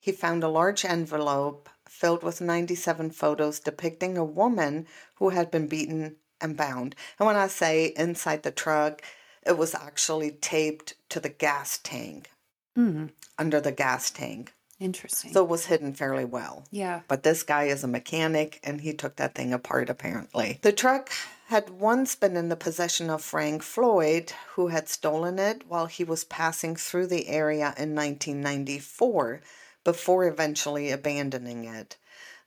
he 0.00 0.12
found 0.12 0.42
a 0.42 0.48
large 0.48 0.86
envelope 0.86 1.68
filled 1.88 2.22
with 2.22 2.40
97 2.40 3.10
photos 3.10 3.60
depicting 3.60 4.16
a 4.16 4.24
woman 4.24 4.86
who 5.16 5.30
had 5.30 5.50
been 5.50 5.66
beaten 5.66 6.16
and 6.40 6.56
bound. 6.56 6.94
And 7.18 7.26
when 7.26 7.36
I 7.36 7.48
say 7.48 7.92
inside 7.96 8.42
the 8.42 8.50
truck, 8.50 9.02
it 9.46 9.56
was 9.56 9.74
actually 9.74 10.32
taped 10.32 10.94
to 11.08 11.20
the 11.20 11.28
gas 11.28 11.78
tank, 11.78 12.30
mm-hmm. 12.76 13.06
under 13.38 13.60
the 13.60 13.72
gas 13.72 14.10
tank. 14.10 14.52
Interesting. 14.80 15.32
So 15.32 15.42
it 15.42 15.48
was 15.48 15.66
hidden 15.66 15.92
fairly 15.94 16.24
well. 16.24 16.64
Yeah. 16.70 17.00
But 17.08 17.24
this 17.24 17.42
guy 17.42 17.64
is 17.64 17.82
a 17.82 17.88
mechanic 17.88 18.60
and 18.62 18.80
he 18.80 18.92
took 18.92 19.16
that 19.16 19.34
thing 19.34 19.52
apart 19.52 19.90
apparently. 19.90 20.60
The 20.62 20.72
truck 20.72 21.10
had 21.48 21.70
once 21.70 22.14
been 22.14 22.36
in 22.36 22.48
the 22.48 22.56
possession 22.56 23.10
of 23.10 23.22
Frank 23.22 23.62
Floyd, 23.62 24.32
who 24.54 24.68
had 24.68 24.88
stolen 24.88 25.38
it 25.38 25.66
while 25.66 25.86
he 25.86 26.04
was 26.04 26.22
passing 26.24 26.76
through 26.76 27.08
the 27.08 27.26
area 27.28 27.74
in 27.76 27.94
1994 27.94 29.40
before 29.88 30.26
eventually 30.26 30.90
abandoning 30.90 31.64
it. 31.64 31.96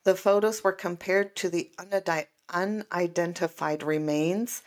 The 0.03 0.13
photos 0.13 0.63
were 0.63 0.71
compared 0.71 1.35
to 1.37 1.49
the 1.49 1.71
unidentified 2.53 3.81
remains, 3.81 4.61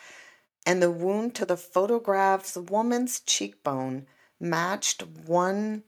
and 0.66 0.82
the 0.82 0.90
wound 0.90 1.36
to 1.36 1.46
the 1.46 1.56
photograph's 1.56 2.56
woman's 2.56 3.20
cheekbone 3.20 4.08
matched 4.40 5.06
one 5.06 5.84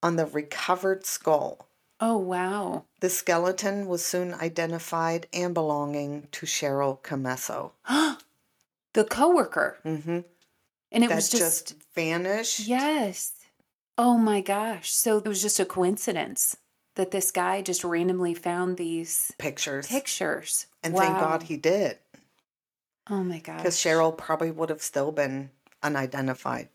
on 0.00 0.14
the 0.14 0.26
recovered 0.26 1.04
skull. 1.04 1.66
Oh, 1.98 2.18
wow. 2.18 2.84
The 3.00 3.10
skeleton 3.10 3.88
was 3.88 4.04
soon 4.04 4.32
identified 4.32 5.26
and 5.32 5.52
belonging 5.52 6.28
to 6.30 6.46
Cheryl 6.46 7.02
Commesso. 7.02 7.72
the 8.92 9.04
coworker. 9.04 9.78
Mm-hmm. 9.84 10.20
And 10.92 11.04
it 11.04 11.08
that 11.08 11.16
was 11.16 11.30
just, 11.30 11.70
just 11.70 11.94
vanished. 11.96 12.60
Yes. 12.60 13.32
Oh 13.98 14.16
my 14.16 14.40
gosh. 14.40 14.92
So 14.92 15.18
it 15.18 15.26
was 15.26 15.42
just 15.42 15.58
a 15.58 15.64
coincidence 15.64 16.56
that 16.94 17.10
this 17.10 17.32
guy 17.32 17.62
just 17.62 17.82
randomly 17.84 18.32
found 18.32 18.76
these 18.76 19.32
pictures. 19.38 19.88
Pictures. 19.88 20.66
And 20.82 20.94
wow. 20.94 21.00
thank 21.00 21.18
God 21.18 21.42
he 21.42 21.56
did. 21.56 21.98
Oh 23.10 23.24
my 23.24 23.40
gosh. 23.40 23.58
Because 23.58 23.76
Cheryl 23.76 24.16
probably 24.16 24.52
would 24.52 24.68
have 24.68 24.82
still 24.82 25.10
been 25.10 25.50
unidentified. 25.82 26.68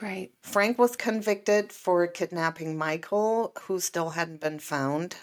Right. 0.00 0.30
Frank 0.42 0.78
was 0.78 0.94
convicted 0.94 1.72
for 1.72 2.06
kidnapping 2.06 2.78
Michael, 2.78 3.52
who 3.62 3.80
still 3.80 4.10
hadn't 4.10 4.40
been 4.40 4.60
found, 4.60 5.16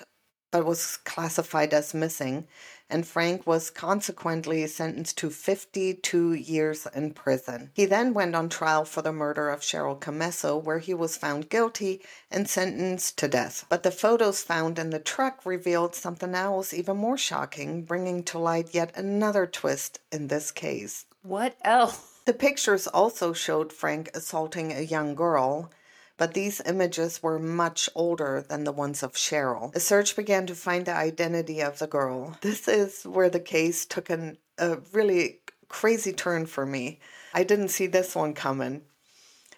but 0.56 0.66
was 0.66 0.96
classified 1.04 1.74
as 1.74 1.94
missing 1.94 2.48
and 2.90 3.06
Frank 3.06 3.46
was 3.46 3.70
consequently 3.70 4.66
sentenced 4.68 5.18
to 5.18 5.30
52 5.30 6.34
years 6.34 6.88
in 6.96 7.12
prison. 7.12 7.72
He 7.74 7.86
then 7.86 8.14
went 8.14 8.36
on 8.36 8.48
trial 8.48 8.86
for 8.86 9.02
the 9.02 9.12
murder 9.12 9.50
of 9.50 9.60
Cheryl 9.60 10.00
Commesso, 10.00 10.64
where 10.64 10.80
he 10.80 10.94
was 10.94 11.18
found 11.18 11.50
guilty 11.50 12.02
and 12.32 12.48
sentenced 12.48 13.18
to 13.18 13.28
death. 13.28 13.66
But 13.68 13.84
the 13.84 13.92
photos 13.92 14.44
found 14.44 14.80
in 14.80 14.92
the 14.92 15.00
truck 15.00 15.46
revealed 15.46 15.94
something 15.94 16.34
else 16.34 16.74
even 16.74 16.96
more 16.96 17.18
shocking, 17.18 17.84
bringing 17.84 18.24
to 18.24 18.40
light 18.40 18.74
yet 18.74 18.96
another 18.96 19.46
twist 19.46 20.00
in 20.10 20.28
this 20.30 20.52
case. 20.52 21.06
What 21.22 21.58
else? 21.66 22.22
The 22.24 22.34
pictures 22.34 22.88
also 22.88 23.34
showed 23.34 23.74
Frank 23.74 24.10
assaulting 24.14 24.72
a 24.72 24.82
young 24.82 25.16
girl 25.16 25.70
but 26.18 26.34
these 26.34 26.62
images 26.66 27.22
were 27.22 27.40
much 27.40 27.90
older 27.96 28.46
than 28.48 28.64
the 28.64 28.72
ones 28.72 29.04
of 29.04 29.14
Cheryl. 29.14 29.76
A 29.76 29.80
search 29.80 30.16
began 30.16 30.48
to 30.48 30.56
find 30.56 30.86
the 30.86 30.96
identity 30.96 31.62
of 31.62 31.80
the 31.80 31.88
girl. 31.88 32.38
This 32.42 32.68
is 32.68 33.04
where 33.04 33.30
the 33.30 33.40
case 33.40 33.86
took 33.86 34.10
an, 34.10 34.38
a 34.58 34.78
really 34.94 35.40
crazy 35.68 36.14
turn 36.14 36.46
for 36.46 36.66
me. 36.66 37.00
I 37.34 37.44
didn't 37.44 37.70
see 37.70 37.88
this 37.88 38.16
one 38.16 38.34
coming. 38.34 38.84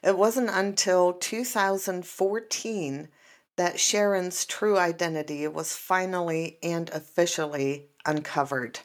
It 0.03 0.17
wasn't 0.17 0.49
until 0.49 1.13
2014 1.13 3.07
that 3.55 3.79
Sharon's 3.79 4.45
true 4.45 4.77
identity 4.77 5.47
was 5.47 5.75
finally 5.75 6.57
and 6.63 6.89
officially 6.91 7.89
uncovered. 8.05 8.79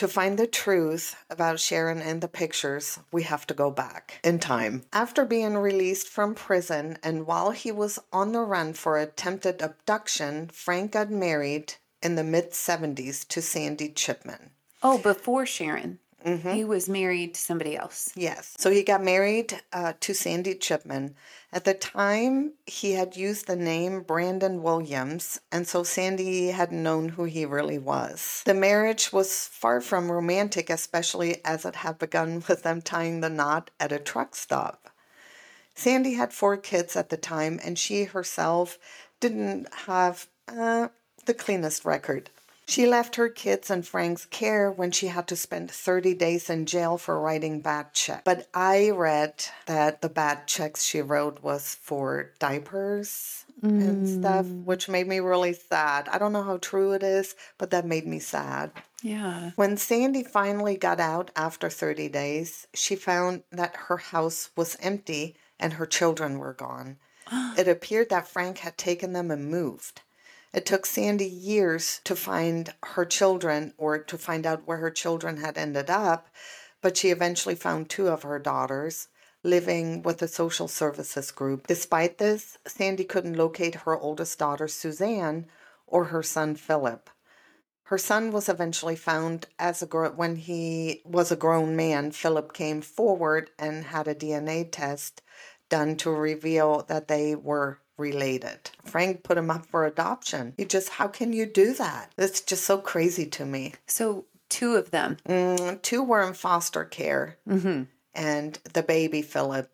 To 0.00 0.08
find 0.08 0.38
the 0.38 0.46
truth 0.46 1.14
about 1.28 1.60
Sharon 1.60 2.00
and 2.00 2.22
the 2.22 2.26
pictures, 2.26 3.00
we 3.12 3.24
have 3.24 3.46
to 3.48 3.52
go 3.52 3.70
back 3.70 4.18
in 4.24 4.38
time. 4.38 4.84
After 4.94 5.26
being 5.26 5.58
released 5.58 6.08
from 6.08 6.34
prison 6.34 6.96
and 7.02 7.26
while 7.26 7.50
he 7.50 7.70
was 7.70 7.98
on 8.10 8.32
the 8.32 8.40
run 8.40 8.72
for 8.72 8.96
attempted 8.96 9.60
abduction, 9.60 10.48
Frank 10.54 10.92
got 10.92 11.10
married 11.10 11.74
in 12.02 12.14
the 12.14 12.24
mid 12.24 12.52
70s 12.52 13.28
to 13.28 13.42
Sandy 13.42 13.90
Chipman. 13.90 14.52
Oh, 14.82 14.96
before 14.96 15.44
Sharon. 15.44 15.98
Mm-hmm. 16.24 16.52
He 16.52 16.64
was 16.64 16.88
married 16.88 17.34
to 17.34 17.40
somebody 17.40 17.76
else. 17.76 18.10
Yes. 18.16 18.54
So 18.58 18.70
he 18.70 18.82
got 18.82 19.04
married 19.04 19.60
uh, 19.70 19.92
to 20.00 20.14
Sandy 20.14 20.54
Chipman. 20.54 21.14
At 21.52 21.64
the 21.64 21.74
time, 21.74 22.52
he 22.64 22.92
had 22.92 23.16
used 23.16 23.46
the 23.46 23.56
name 23.56 24.02
Brandon 24.02 24.62
Williams, 24.62 25.40
and 25.50 25.66
so 25.66 25.82
Sandy 25.82 26.48
hadn't 26.48 26.82
known 26.82 27.08
who 27.08 27.24
he 27.24 27.44
really 27.44 27.78
was. 27.78 28.42
The 28.46 28.54
marriage 28.54 29.12
was 29.12 29.48
far 29.48 29.80
from 29.80 30.12
romantic, 30.12 30.70
especially 30.70 31.44
as 31.44 31.64
it 31.64 31.76
had 31.76 31.98
begun 31.98 32.44
with 32.48 32.62
them 32.62 32.80
tying 32.80 33.20
the 33.20 33.28
knot 33.28 33.70
at 33.80 33.90
a 33.90 33.98
truck 33.98 34.36
stop. 34.36 34.90
Sandy 35.74 36.14
had 36.14 36.32
four 36.32 36.56
kids 36.56 36.94
at 36.94 37.08
the 37.08 37.16
time, 37.16 37.58
and 37.64 37.76
she 37.76 38.04
herself 38.04 38.78
didn't 39.18 39.72
have 39.86 40.28
uh, 40.46 40.88
the 41.26 41.34
cleanest 41.34 41.84
record. 41.84 42.30
She 42.70 42.86
left 42.86 43.16
her 43.16 43.28
kids 43.28 43.68
in 43.68 43.82
Frank's 43.82 44.26
care 44.26 44.70
when 44.70 44.92
she 44.92 45.08
had 45.08 45.26
to 45.26 45.34
spend 45.34 45.72
30 45.72 46.14
days 46.14 46.48
in 46.48 46.66
jail 46.66 46.98
for 46.98 47.20
writing 47.20 47.60
bad 47.60 47.92
checks. 47.94 48.22
But 48.24 48.46
I 48.54 48.90
read 48.90 49.44
that 49.66 50.02
the 50.02 50.08
bad 50.08 50.46
checks 50.46 50.84
she 50.84 51.00
wrote 51.00 51.42
was 51.42 51.76
for 51.82 52.30
diapers 52.38 53.44
and 53.60 54.08
stuff, 54.08 54.46
mm. 54.46 54.64
which 54.64 54.88
made 54.88 55.08
me 55.08 55.18
really 55.18 55.52
sad. 55.52 56.08
I 56.12 56.18
don't 56.18 56.32
know 56.32 56.44
how 56.44 56.58
true 56.58 56.92
it 56.92 57.02
is, 57.02 57.34
but 57.58 57.70
that 57.70 57.84
made 57.84 58.06
me 58.06 58.20
sad. 58.20 58.70
Yeah. 59.02 59.50
When 59.56 59.76
Sandy 59.76 60.22
finally 60.22 60.76
got 60.76 61.00
out 61.00 61.32
after 61.34 61.70
30 61.70 62.08
days, 62.08 62.68
she 62.72 62.94
found 62.94 63.42
that 63.50 63.74
her 63.88 63.96
house 63.96 64.50
was 64.56 64.76
empty 64.80 65.34
and 65.58 65.72
her 65.72 65.86
children 65.86 66.38
were 66.38 66.54
gone. 66.54 66.98
it 67.58 67.66
appeared 67.66 68.10
that 68.10 68.28
Frank 68.28 68.58
had 68.58 68.78
taken 68.78 69.12
them 69.12 69.32
and 69.32 69.50
moved. 69.50 70.02
It 70.52 70.66
took 70.66 70.84
Sandy 70.84 71.26
years 71.26 72.00
to 72.04 72.16
find 72.16 72.74
her 72.82 73.04
children 73.04 73.72
or 73.78 73.98
to 73.98 74.18
find 74.18 74.46
out 74.46 74.66
where 74.66 74.78
her 74.78 74.90
children 74.90 75.36
had 75.36 75.56
ended 75.56 75.88
up, 75.88 76.28
but 76.80 76.96
she 76.96 77.10
eventually 77.10 77.54
found 77.54 77.88
two 77.88 78.08
of 78.08 78.22
her 78.22 78.38
daughters 78.38 79.08
living 79.42 80.02
with 80.02 80.20
a 80.22 80.28
social 80.28 80.66
services 80.68 81.30
group. 81.30 81.66
Despite 81.66 82.18
this, 82.18 82.58
Sandy 82.66 83.04
couldn't 83.04 83.36
locate 83.36 83.74
her 83.76 83.96
oldest 83.96 84.38
daughter, 84.38 84.66
Suzanne, 84.68 85.46
or 85.86 86.06
her 86.06 86.22
son, 86.22 86.56
Philip. 86.56 87.08
Her 87.84 87.98
son 87.98 88.30
was 88.30 88.48
eventually 88.48 88.96
found 88.96 89.46
as 89.58 89.82
a 89.82 89.86
gr- 89.86 90.06
when 90.08 90.36
he 90.36 91.02
was 91.04 91.32
a 91.32 91.36
grown 91.36 91.74
man. 91.74 92.12
Philip 92.12 92.52
came 92.52 92.82
forward 92.82 93.50
and 93.58 93.84
had 93.84 94.06
a 94.06 94.14
DNA 94.14 94.68
test 94.70 95.22
done 95.68 95.96
to 95.96 96.10
reveal 96.10 96.82
that 96.88 97.08
they 97.08 97.34
were 97.34 97.80
related. 98.00 98.70
Frank 98.84 99.22
put 99.22 99.38
him 99.38 99.50
up 99.50 99.66
for 99.66 99.86
adoption. 99.86 100.54
You 100.58 100.64
just, 100.64 100.88
how 100.88 101.06
can 101.06 101.32
you 101.32 101.46
do 101.46 101.74
that? 101.74 102.10
It's 102.18 102.40
just 102.40 102.64
so 102.64 102.78
crazy 102.78 103.26
to 103.26 103.44
me. 103.46 103.74
So 103.86 104.24
two 104.48 104.74
of 104.74 104.90
them. 104.90 105.18
Mm, 105.28 105.80
two 105.82 106.02
were 106.02 106.26
in 106.26 106.34
foster 106.34 106.84
care, 106.84 107.36
and 108.14 108.58
the 108.72 108.82
baby 108.82 109.22
Philip 109.22 109.70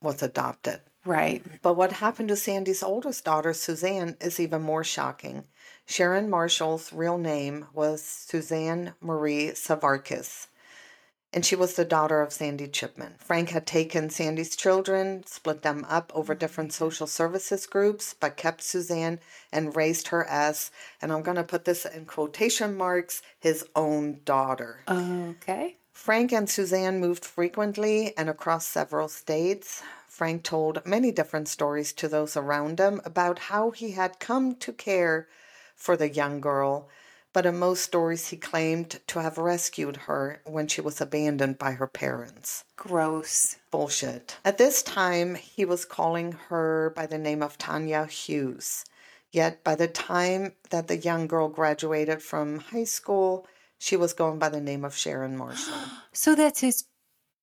was 0.00 0.22
adopted. 0.22 0.80
Right. 1.04 1.42
But 1.62 1.74
what 1.74 1.92
happened 1.92 2.28
to 2.28 2.36
Sandy's 2.36 2.82
oldest 2.82 3.24
daughter, 3.24 3.52
Suzanne, 3.54 4.16
is 4.20 4.38
even 4.38 4.62
more 4.62 4.84
shocking. 4.84 5.44
Sharon 5.86 6.30
Marshall's 6.30 6.92
real 6.92 7.18
name 7.18 7.66
was 7.72 8.02
Suzanne 8.02 8.92
Marie 9.00 9.48
Sevakis, 9.54 10.46
and 11.32 11.44
she 11.44 11.54
was 11.54 11.74
the 11.74 11.84
daughter 11.84 12.20
of 12.20 12.32
Sandy 12.32 12.66
Chipman. 12.66 13.14
Frank 13.18 13.50
had 13.50 13.66
taken 13.66 14.10
Sandy's 14.10 14.56
children, 14.56 15.24
split 15.26 15.62
them 15.62 15.86
up 15.88 16.10
over 16.14 16.34
different 16.34 16.72
social 16.72 17.06
services 17.06 17.66
groups, 17.66 18.14
but 18.18 18.36
kept 18.36 18.62
Suzanne 18.62 19.20
and 19.52 19.76
raised 19.76 20.08
her 20.08 20.24
as, 20.24 20.70
and 21.00 21.12
I'm 21.12 21.22
going 21.22 21.36
to 21.36 21.44
put 21.44 21.64
this 21.64 21.84
in 21.84 22.06
quotation 22.06 22.76
marks, 22.76 23.22
his 23.38 23.64
own 23.76 24.20
daughter. 24.24 24.80
Okay. 24.88 25.76
Frank 25.92 26.32
and 26.32 26.48
Suzanne 26.48 26.98
moved 26.98 27.24
frequently 27.24 28.16
and 28.16 28.28
across 28.28 28.66
several 28.66 29.06
states. 29.08 29.82
Frank 30.08 30.42
told 30.42 30.84
many 30.84 31.12
different 31.12 31.46
stories 31.46 31.92
to 31.92 32.08
those 32.08 32.36
around 32.36 32.80
him 32.80 33.00
about 33.04 33.38
how 33.38 33.70
he 33.70 33.92
had 33.92 34.18
come 34.18 34.54
to 34.56 34.72
care 34.72 35.28
for 35.76 35.96
the 35.96 36.08
young 36.08 36.40
girl, 36.40 36.88
but 37.32 37.46
in 37.46 37.58
most 37.58 37.82
stories 37.82 38.28
he 38.28 38.36
claimed 38.36 39.00
to 39.06 39.20
have 39.20 39.38
rescued 39.38 39.96
her 39.96 40.40
when 40.44 40.66
she 40.66 40.80
was 40.80 41.00
abandoned 41.00 41.58
by 41.58 41.72
her 41.72 41.86
parents. 41.86 42.64
Gross. 42.76 43.56
Bullshit. 43.70 44.36
At 44.44 44.58
this 44.58 44.82
time, 44.82 45.34
he 45.36 45.64
was 45.64 45.84
calling 45.84 46.32
her 46.48 46.92
by 46.96 47.06
the 47.06 47.18
name 47.18 47.42
of 47.42 47.58
Tanya 47.58 48.06
Hughes. 48.06 48.84
Yet 49.32 49.62
by 49.62 49.76
the 49.76 49.86
time 49.88 50.54
that 50.70 50.88
the 50.88 50.96
young 50.96 51.26
girl 51.28 51.48
graduated 51.48 52.20
from 52.22 52.58
high 52.58 52.84
school, 52.84 53.46
she 53.78 53.96
was 53.96 54.12
going 54.12 54.38
by 54.38 54.48
the 54.48 54.60
name 54.60 54.84
of 54.84 54.96
Sharon 54.96 55.36
Marshall, 55.36 55.74
So 56.12 56.34
that's 56.34 56.60
his 56.60 56.84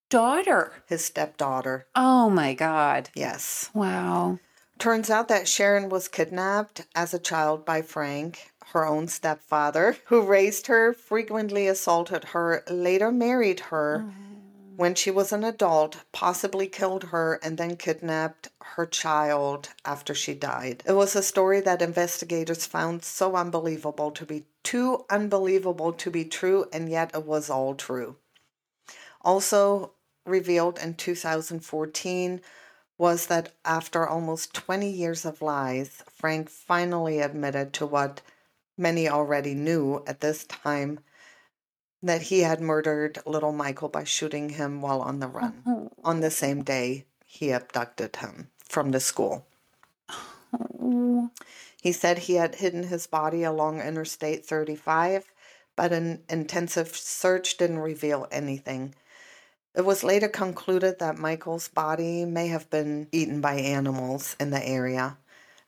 daughter. 0.10 0.84
his 0.88 1.04
stepdaughter. 1.06 1.88
Oh 1.96 2.30
my 2.30 2.54
God. 2.54 3.10
Yes. 3.16 3.70
Wow. 3.74 4.40
Turns 4.80 5.10
out 5.10 5.28
that 5.30 5.48
Sharon 5.48 5.90
was 5.90 6.08
kidnapped 6.08 6.86
as 6.94 7.14
a 7.14 7.20
child 7.20 7.66
by 7.66 7.82
Frank, 7.82 8.52
her 8.74 8.86
own 8.86 9.08
stepfather, 9.08 9.98
who 10.06 10.22
raised 10.22 10.68
her, 10.68 10.94
frequently 10.94 11.68
assaulted 11.68 12.26
her, 12.26 12.64
later 12.70 13.12
married 13.12 13.60
her 13.62 14.06
oh. 14.06 14.14
when 14.76 14.94
she 14.94 15.10
was 15.10 15.32
an 15.32 15.44
adult, 15.44 16.04
possibly 16.12 16.68
killed 16.68 17.06
her, 17.06 17.40
and 17.42 17.58
then 17.58 17.78
kidnapped 17.78 18.50
her 18.62 18.86
child 18.86 19.70
after 19.86 20.14
she 20.14 20.34
died. 20.34 20.84
It 20.86 20.94
was 20.94 21.16
a 21.16 21.24
story 21.24 21.62
that 21.62 21.82
investigators 21.82 22.66
found 22.66 23.04
so 23.04 23.36
unbelievable 23.36 24.12
to 24.12 24.26
be 24.26 24.46
too 24.64 25.06
unbelievable 25.10 25.94
to 25.94 26.12
be 26.12 26.26
true, 26.26 26.66
and 26.74 26.90
yet 26.90 27.12
it 27.16 27.26
was 27.26 27.50
all 27.50 27.74
true. 27.74 28.18
Also 29.22 29.94
revealed 30.26 30.78
in 30.78 30.94
2014 30.94 32.42
was 32.98 33.28
that 33.28 33.54
after 33.64 34.08
almost 34.08 34.54
20 34.54 34.90
years 34.90 35.24
of 35.24 35.42
lies, 35.42 36.04
Frank 36.10 36.50
finally 36.50 37.20
admitted 37.20 37.72
to 37.72 37.86
what 37.86 38.22
many 38.78 39.10
already 39.10 39.54
knew 39.54 40.04
at 40.08 40.22
this 40.22 40.46
time 40.46 41.00
that 42.04 42.24
he 42.24 42.42
had 42.42 42.62
murdered 42.62 43.18
little 43.26 43.52
Michael 43.52 43.90
by 43.90 44.04
shooting 44.04 44.50
him 44.50 44.82
while 44.82 45.02
on 45.02 45.20
the 45.20 45.28
run 45.28 45.64
Oh. 45.66 45.92
on 46.04 46.20
the 46.22 46.32
same 46.32 46.64
day 46.64 47.06
he 47.26 47.52
abducted 47.52 48.18
him 48.18 48.50
from 48.70 48.92
the 48.92 49.00
school. 49.00 49.46
Oh. 50.80 51.32
He 51.82 51.92
said 51.92 52.18
he 52.20 52.36
had 52.36 52.56
hidden 52.56 52.84
his 52.84 53.08
body 53.08 53.44
along 53.44 53.82
Interstate 53.82 54.46
35, 54.46 55.32
but 55.76 55.92
an 55.92 56.24
intensive 56.30 56.96
search 56.96 57.58
didn't 57.58 57.80
reveal 57.80 58.28
anything. 58.32 58.96
It 59.76 59.86
was 59.86 60.04
later 60.04 60.28
concluded 60.28 61.00
that 61.00 61.20
Michael's 61.20 61.68
body 61.68 62.26
may 62.26 62.48
have 62.48 62.70
been 62.70 63.08
eaten 63.12 63.42
by 63.42 63.56
animals 63.56 64.36
in 64.40 64.50
the 64.50 64.66
area. 64.66 65.18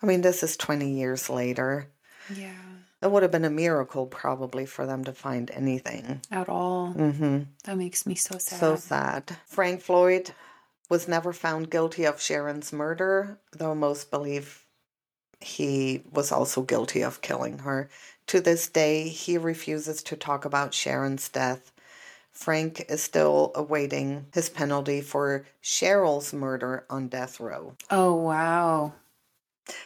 I 0.01 0.05
mean, 0.05 0.21
this 0.21 0.41
is 0.41 0.57
20 0.57 0.89
years 0.91 1.29
later. 1.29 1.89
Yeah. 2.33 2.53
It 3.01 3.11
would 3.11 3.23
have 3.23 3.31
been 3.31 3.45
a 3.45 3.49
miracle, 3.49 4.05
probably, 4.05 4.65
for 4.65 4.85
them 4.85 5.05
to 5.05 5.13
find 5.13 5.49
anything. 5.51 6.21
At 6.31 6.49
all. 6.49 6.93
Mm-hmm. 6.93 7.43
That 7.63 7.77
makes 7.77 8.05
me 8.05 8.15
so 8.15 8.37
sad. 8.37 8.59
So 8.59 8.75
sad. 8.75 9.37
Frank 9.45 9.81
Floyd 9.81 10.31
was 10.89 11.07
never 11.07 11.31
found 11.31 11.69
guilty 11.69 12.05
of 12.05 12.19
Sharon's 12.21 12.73
murder, 12.73 13.39
though 13.53 13.75
most 13.75 14.11
believe 14.11 14.65
he 15.39 16.03
was 16.11 16.31
also 16.31 16.61
guilty 16.61 17.01
of 17.01 17.21
killing 17.21 17.59
her. 17.59 17.89
To 18.27 18.41
this 18.41 18.67
day, 18.67 19.07
he 19.07 19.37
refuses 19.37 20.03
to 20.03 20.15
talk 20.17 20.43
about 20.43 20.73
Sharon's 20.73 21.29
death. 21.29 21.71
Frank 22.31 22.85
is 22.89 23.01
still 23.01 23.51
awaiting 23.55 24.25
his 24.33 24.49
penalty 24.49 25.01
for 25.01 25.45
Cheryl's 25.63 26.33
murder 26.33 26.85
on 26.89 27.07
death 27.07 27.39
row. 27.39 27.75
oh 27.89 28.13
wow. 28.15 28.93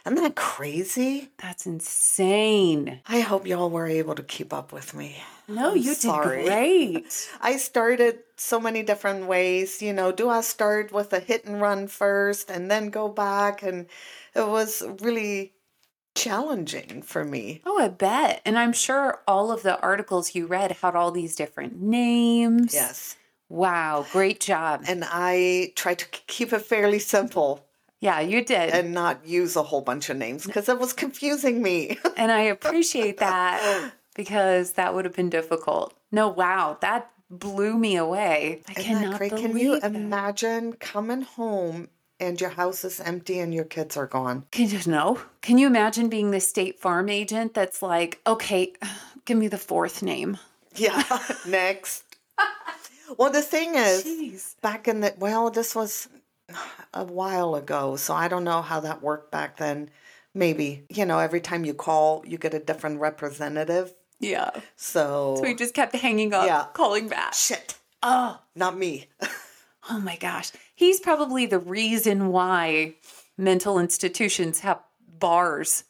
Isn't 0.06 0.22
that 0.22 0.36
crazy? 0.36 1.30
That's 1.38 1.66
insane. 1.66 3.02
I 3.08 3.20
hope 3.22 3.48
y'all 3.48 3.70
were 3.70 3.88
able 3.88 4.16
to 4.16 4.24
keep 4.24 4.54
up 4.54 4.72
with 4.72 4.94
me. 4.94 5.18
No, 5.48 5.72
I'm 5.72 5.78
you 5.78 5.94
sorry. 5.94 6.44
did 6.44 6.46
great. 6.46 7.30
I 7.42 7.58
started 7.58 8.20
so 8.38 8.60
many 8.60 8.84
different 8.84 9.28
ways. 9.28 9.82
You 9.82 9.94
know, 9.94 10.12
do 10.12 10.30
I 10.30 10.42
start 10.42 10.92
with 10.92 11.14
a 11.14 11.20
hit 11.20 11.46
and 11.46 11.62
run 11.62 11.88
first 11.88 12.50
and 12.50 12.70
then 12.70 12.90
go 12.90 13.08
back? 13.10 13.64
And 13.64 13.88
it 14.36 14.48
was 14.48 14.84
really 15.02 15.54
challenging 16.16 17.02
for 17.02 17.24
me. 17.24 17.62
Oh, 17.66 17.80
I 17.80 17.88
bet. 17.88 18.42
And 18.46 18.58
I'm 18.58 18.74
sure 18.74 19.22
all 19.28 19.52
of 19.52 19.64
the 19.64 19.80
articles 19.82 20.36
you 20.36 20.46
read 20.46 20.72
had 20.72 20.96
all 20.96 21.12
these 21.12 21.36
different 21.36 21.82
names. 21.82 22.74
Yes. 22.74 23.16
Wow, 23.50 24.06
great 24.12 24.40
job. 24.40 24.84
And 24.88 25.04
I 25.06 25.74
tried 25.76 26.00
to 26.00 26.06
keep 26.28 26.54
it 26.54 26.62
fairly 26.62 27.00
simple 27.00 27.66
Yeah, 28.04 28.20
you 28.20 28.44
did. 28.44 28.72
And, 28.72 28.94
not 28.94 29.26
use 29.26 29.56
a 29.56 29.64
whole 29.64 29.80
bunch 29.80 30.10
of 30.10 30.18
names 30.18 30.46
because 30.46 30.68
it 30.68 30.78
was 30.78 30.92
confusing 30.92 31.62
me. 31.62 31.98
And 32.18 32.34
I 32.34 32.42
appreciate 32.42 33.18
that 33.20 33.94
because 34.14 34.74
that 34.74 34.94
would 34.94 35.06
have 35.06 35.16
been 35.16 35.30
difficult. 35.30 35.94
No, 36.12 36.28
wow, 36.28 36.78
that 36.82 37.10
blew 37.30 37.78
me 37.78 37.96
away. 37.96 38.62
I 38.68 38.72
Isn't 38.74 38.84
cannot 38.84 39.20
believe 39.20 39.42
Can 39.42 39.58
you 39.58 39.80
imagine 39.80 40.74
coming 40.74 41.22
home 41.22 41.88
and 42.20 42.40
your 42.42 42.50
house 42.50 42.84
is 42.84 43.00
empty 43.00 43.40
and 43.40 43.54
your 43.54 43.64
kids 43.64 43.96
are 43.96 44.06
gone? 44.06 44.46
Can 44.52 44.70
you 44.70 44.82
know? 44.86 45.20
Can 45.42 45.58
you 45.58 45.68
imagine 45.68 46.10
being 46.10 46.32
the 46.32 46.42
state 46.42 46.80
farm 46.82 47.08
agent 47.08 47.54
that's 47.54 47.82
like, 47.82 48.20
okay, 48.28 48.74
give 49.26 49.38
me 49.38 49.48
the 49.48 49.58
fourth 49.58 50.04
name? 50.04 50.38
Yeah. 50.76 51.02
Next. 51.48 52.04
Well, 53.18 53.30
the 53.30 53.42
thing 53.42 53.76
is, 53.76 54.04
Jeez. 54.04 54.56
back 54.62 54.88
in 54.88 55.02
the 55.02 55.14
well 55.20 55.52
this 55.52 55.76
was 55.76 56.08
a 56.94 57.04
while 57.04 57.56
ago 57.56 57.96
so 57.96 58.14
i 58.14 58.28
don't 58.28 58.44
know 58.44 58.62
how 58.62 58.80
that 58.80 59.02
worked 59.02 59.32
back 59.32 59.58
then 59.58 59.90
maybe 60.34 60.86
you 60.90 61.06
know 61.06 61.20
every 61.20 61.42
time 61.42 61.66
you 61.66 61.74
call 61.74 62.24
you 62.26 62.38
get 62.38 62.54
a 62.54 62.60
different 62.60 63.00
representative 63.00 63.94
Yeah. 64.20 64.52
so, 64.76 65.36
So 65.38 65.42
we 65.44 65.54
just 65.56 65.74
kept 65.74 65.96
hanging 65.96 66.34
up, 66.34 66.46
Yeah. 66.46 66.66
calling 66.74 67.08
back. 67.10 67.34
shit 67.34 67.76
Oh, 68.02 68.40
not 68.56 68.78
me 68.78 69.08
oh 69.90 70.00
my 70.00 70.16
gosh. 70.18 70.52
He's 70.76 71.00
probably 71.00 71.46
the 71.46 71.60
reason 71.60 72.28
why 72.30 72.96
mental 73.38 73.80
institutions 73.80 74.60
have 74.62 74.80
bars 75.20 75.84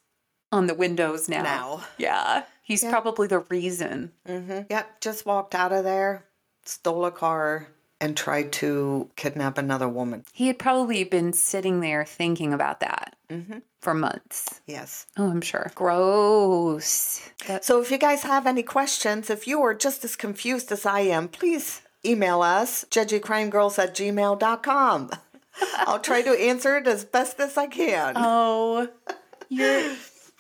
on 0.52 0.68
the 0.68 0.74
windows 0.76 1.28
now. 1.30 1.44
now 1.44 1.82
Yeah. 1.98 2.44
He's 2.66 2.84
probably 2.84 3.28
the 3.28 3.40
reason. 3.40 4.14
Mm-hmm. 4.28 4.62
Yep, 4.70 5.02
just 5.02 5.26
walked 5.26 5.54
out 5.54 5.72
of 5.74 5.84
there, 5.84 6.26
stole 6.66 7.06
a 7.06 7.12
car, 7.12 7.68
and 8.04 8.18
tried 8.18 8.52
to 8.52 9.10
kidnap 9.16 9.58
another 9.58 9.88
woman. 9.88 10.26
He 10.34 10.48
had 10.48 10.60
probably 10.60 11.06
been 11.06 11.32
sitting 11.32 11.80
there 11.80 12.04
thinking 12.06 12.54
about 12.54 12.82
that 12.82 13.16
Mm-hmm. 13.30 13.60
for 13.82 13.94
months. 13.96 14.62
Yes. 14.68 15.08
Oh, 15.18 15.30
I'm 15.32 15.42
sure. 15.42 15.72
Gross. 15.74 17.22
That- 17.48 17.64
So 17.66 17.82
if 17.82 17.90
you 17.90 17.98
guys 17.98 18.24
have 18.24 18.46
any 18.46 18.62
questions, 18.62 19.30
if 19.30 19.48
you 19.48 19.62
are 19.64 19.74
just 19.74 20.04
as 20.04 20.16
confused 20.16 20.72
as 20.72 20.86
I 20.86 21.00
am, 21.02 21.30
please 21.30 21.82
email 22.06 22.42
us, 22.44 22.86
judgycrimegirls 22.92 23.80
at 23.80 23.96
gmail.com. 23.96 25.10
I'll 25.78 26.00
try 26.00 26.22
to 26.22 26.30
answer 26.32 26.78
it 26.78 26.86
as 26.88 27.06
best 27.06 27.40
as 27.40 27.58
I 27.58 27.68
can. 27.68 28.14
Oh, 28.18 28.90
you're 29.50 29.96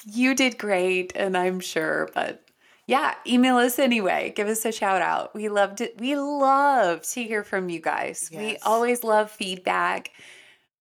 you 0.05 0.35
did 0.35 0.57
great, 0.57 1.13
and 1.15 1.37
I'm 1.37 1.61
sure. 1.61 2.09
But 2.13 2.42
yeah, 2.87 3.15
email 3.25 3.57
us 3.57 3.79
anyway. 3.79 4.33
Give 4.35 4.47
us 4.47 4.65
a 4.65 4.71
shout 4.71 5.01
out. 5.01 5.33
We 5.33 5.49
loved 5.49 5.81
it. 5.81 5.99
We 5.99 6.15
love 6.15 7.03
to 7.03 7.23
hear 7.23 7.43
from 7.43 7.69
you 7.69 7.79
guys. 7.79 8.29
We 8.31 8.57
always 8.57 9.03
love 9.03 9.31
feedback. 9.31 10.11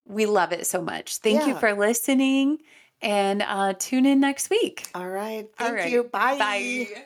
We 0.05 0.27
love 0.27 0.53
it 0.53 0.67
so 0.67 0.83
much. 0.83 1.19
Thank 1.19 1.47
you 1.47 1.55
for 1.55 1.75
listening, 1.75 2.59
and 3.01 3.43
uh, 3.43 3.75
tune 3.79 4.05
in 4.05 4.21
next 4.21 4.51
week. 4.51 4.89
All 4.95 5.09
right. 5.09 5.49
All 5.61 5.67
Thank 5.67 5.79
right. 5.79 5.93
you. 5.93 6.05
Bye. 6.05 6.39
Bye. 6.39 7.05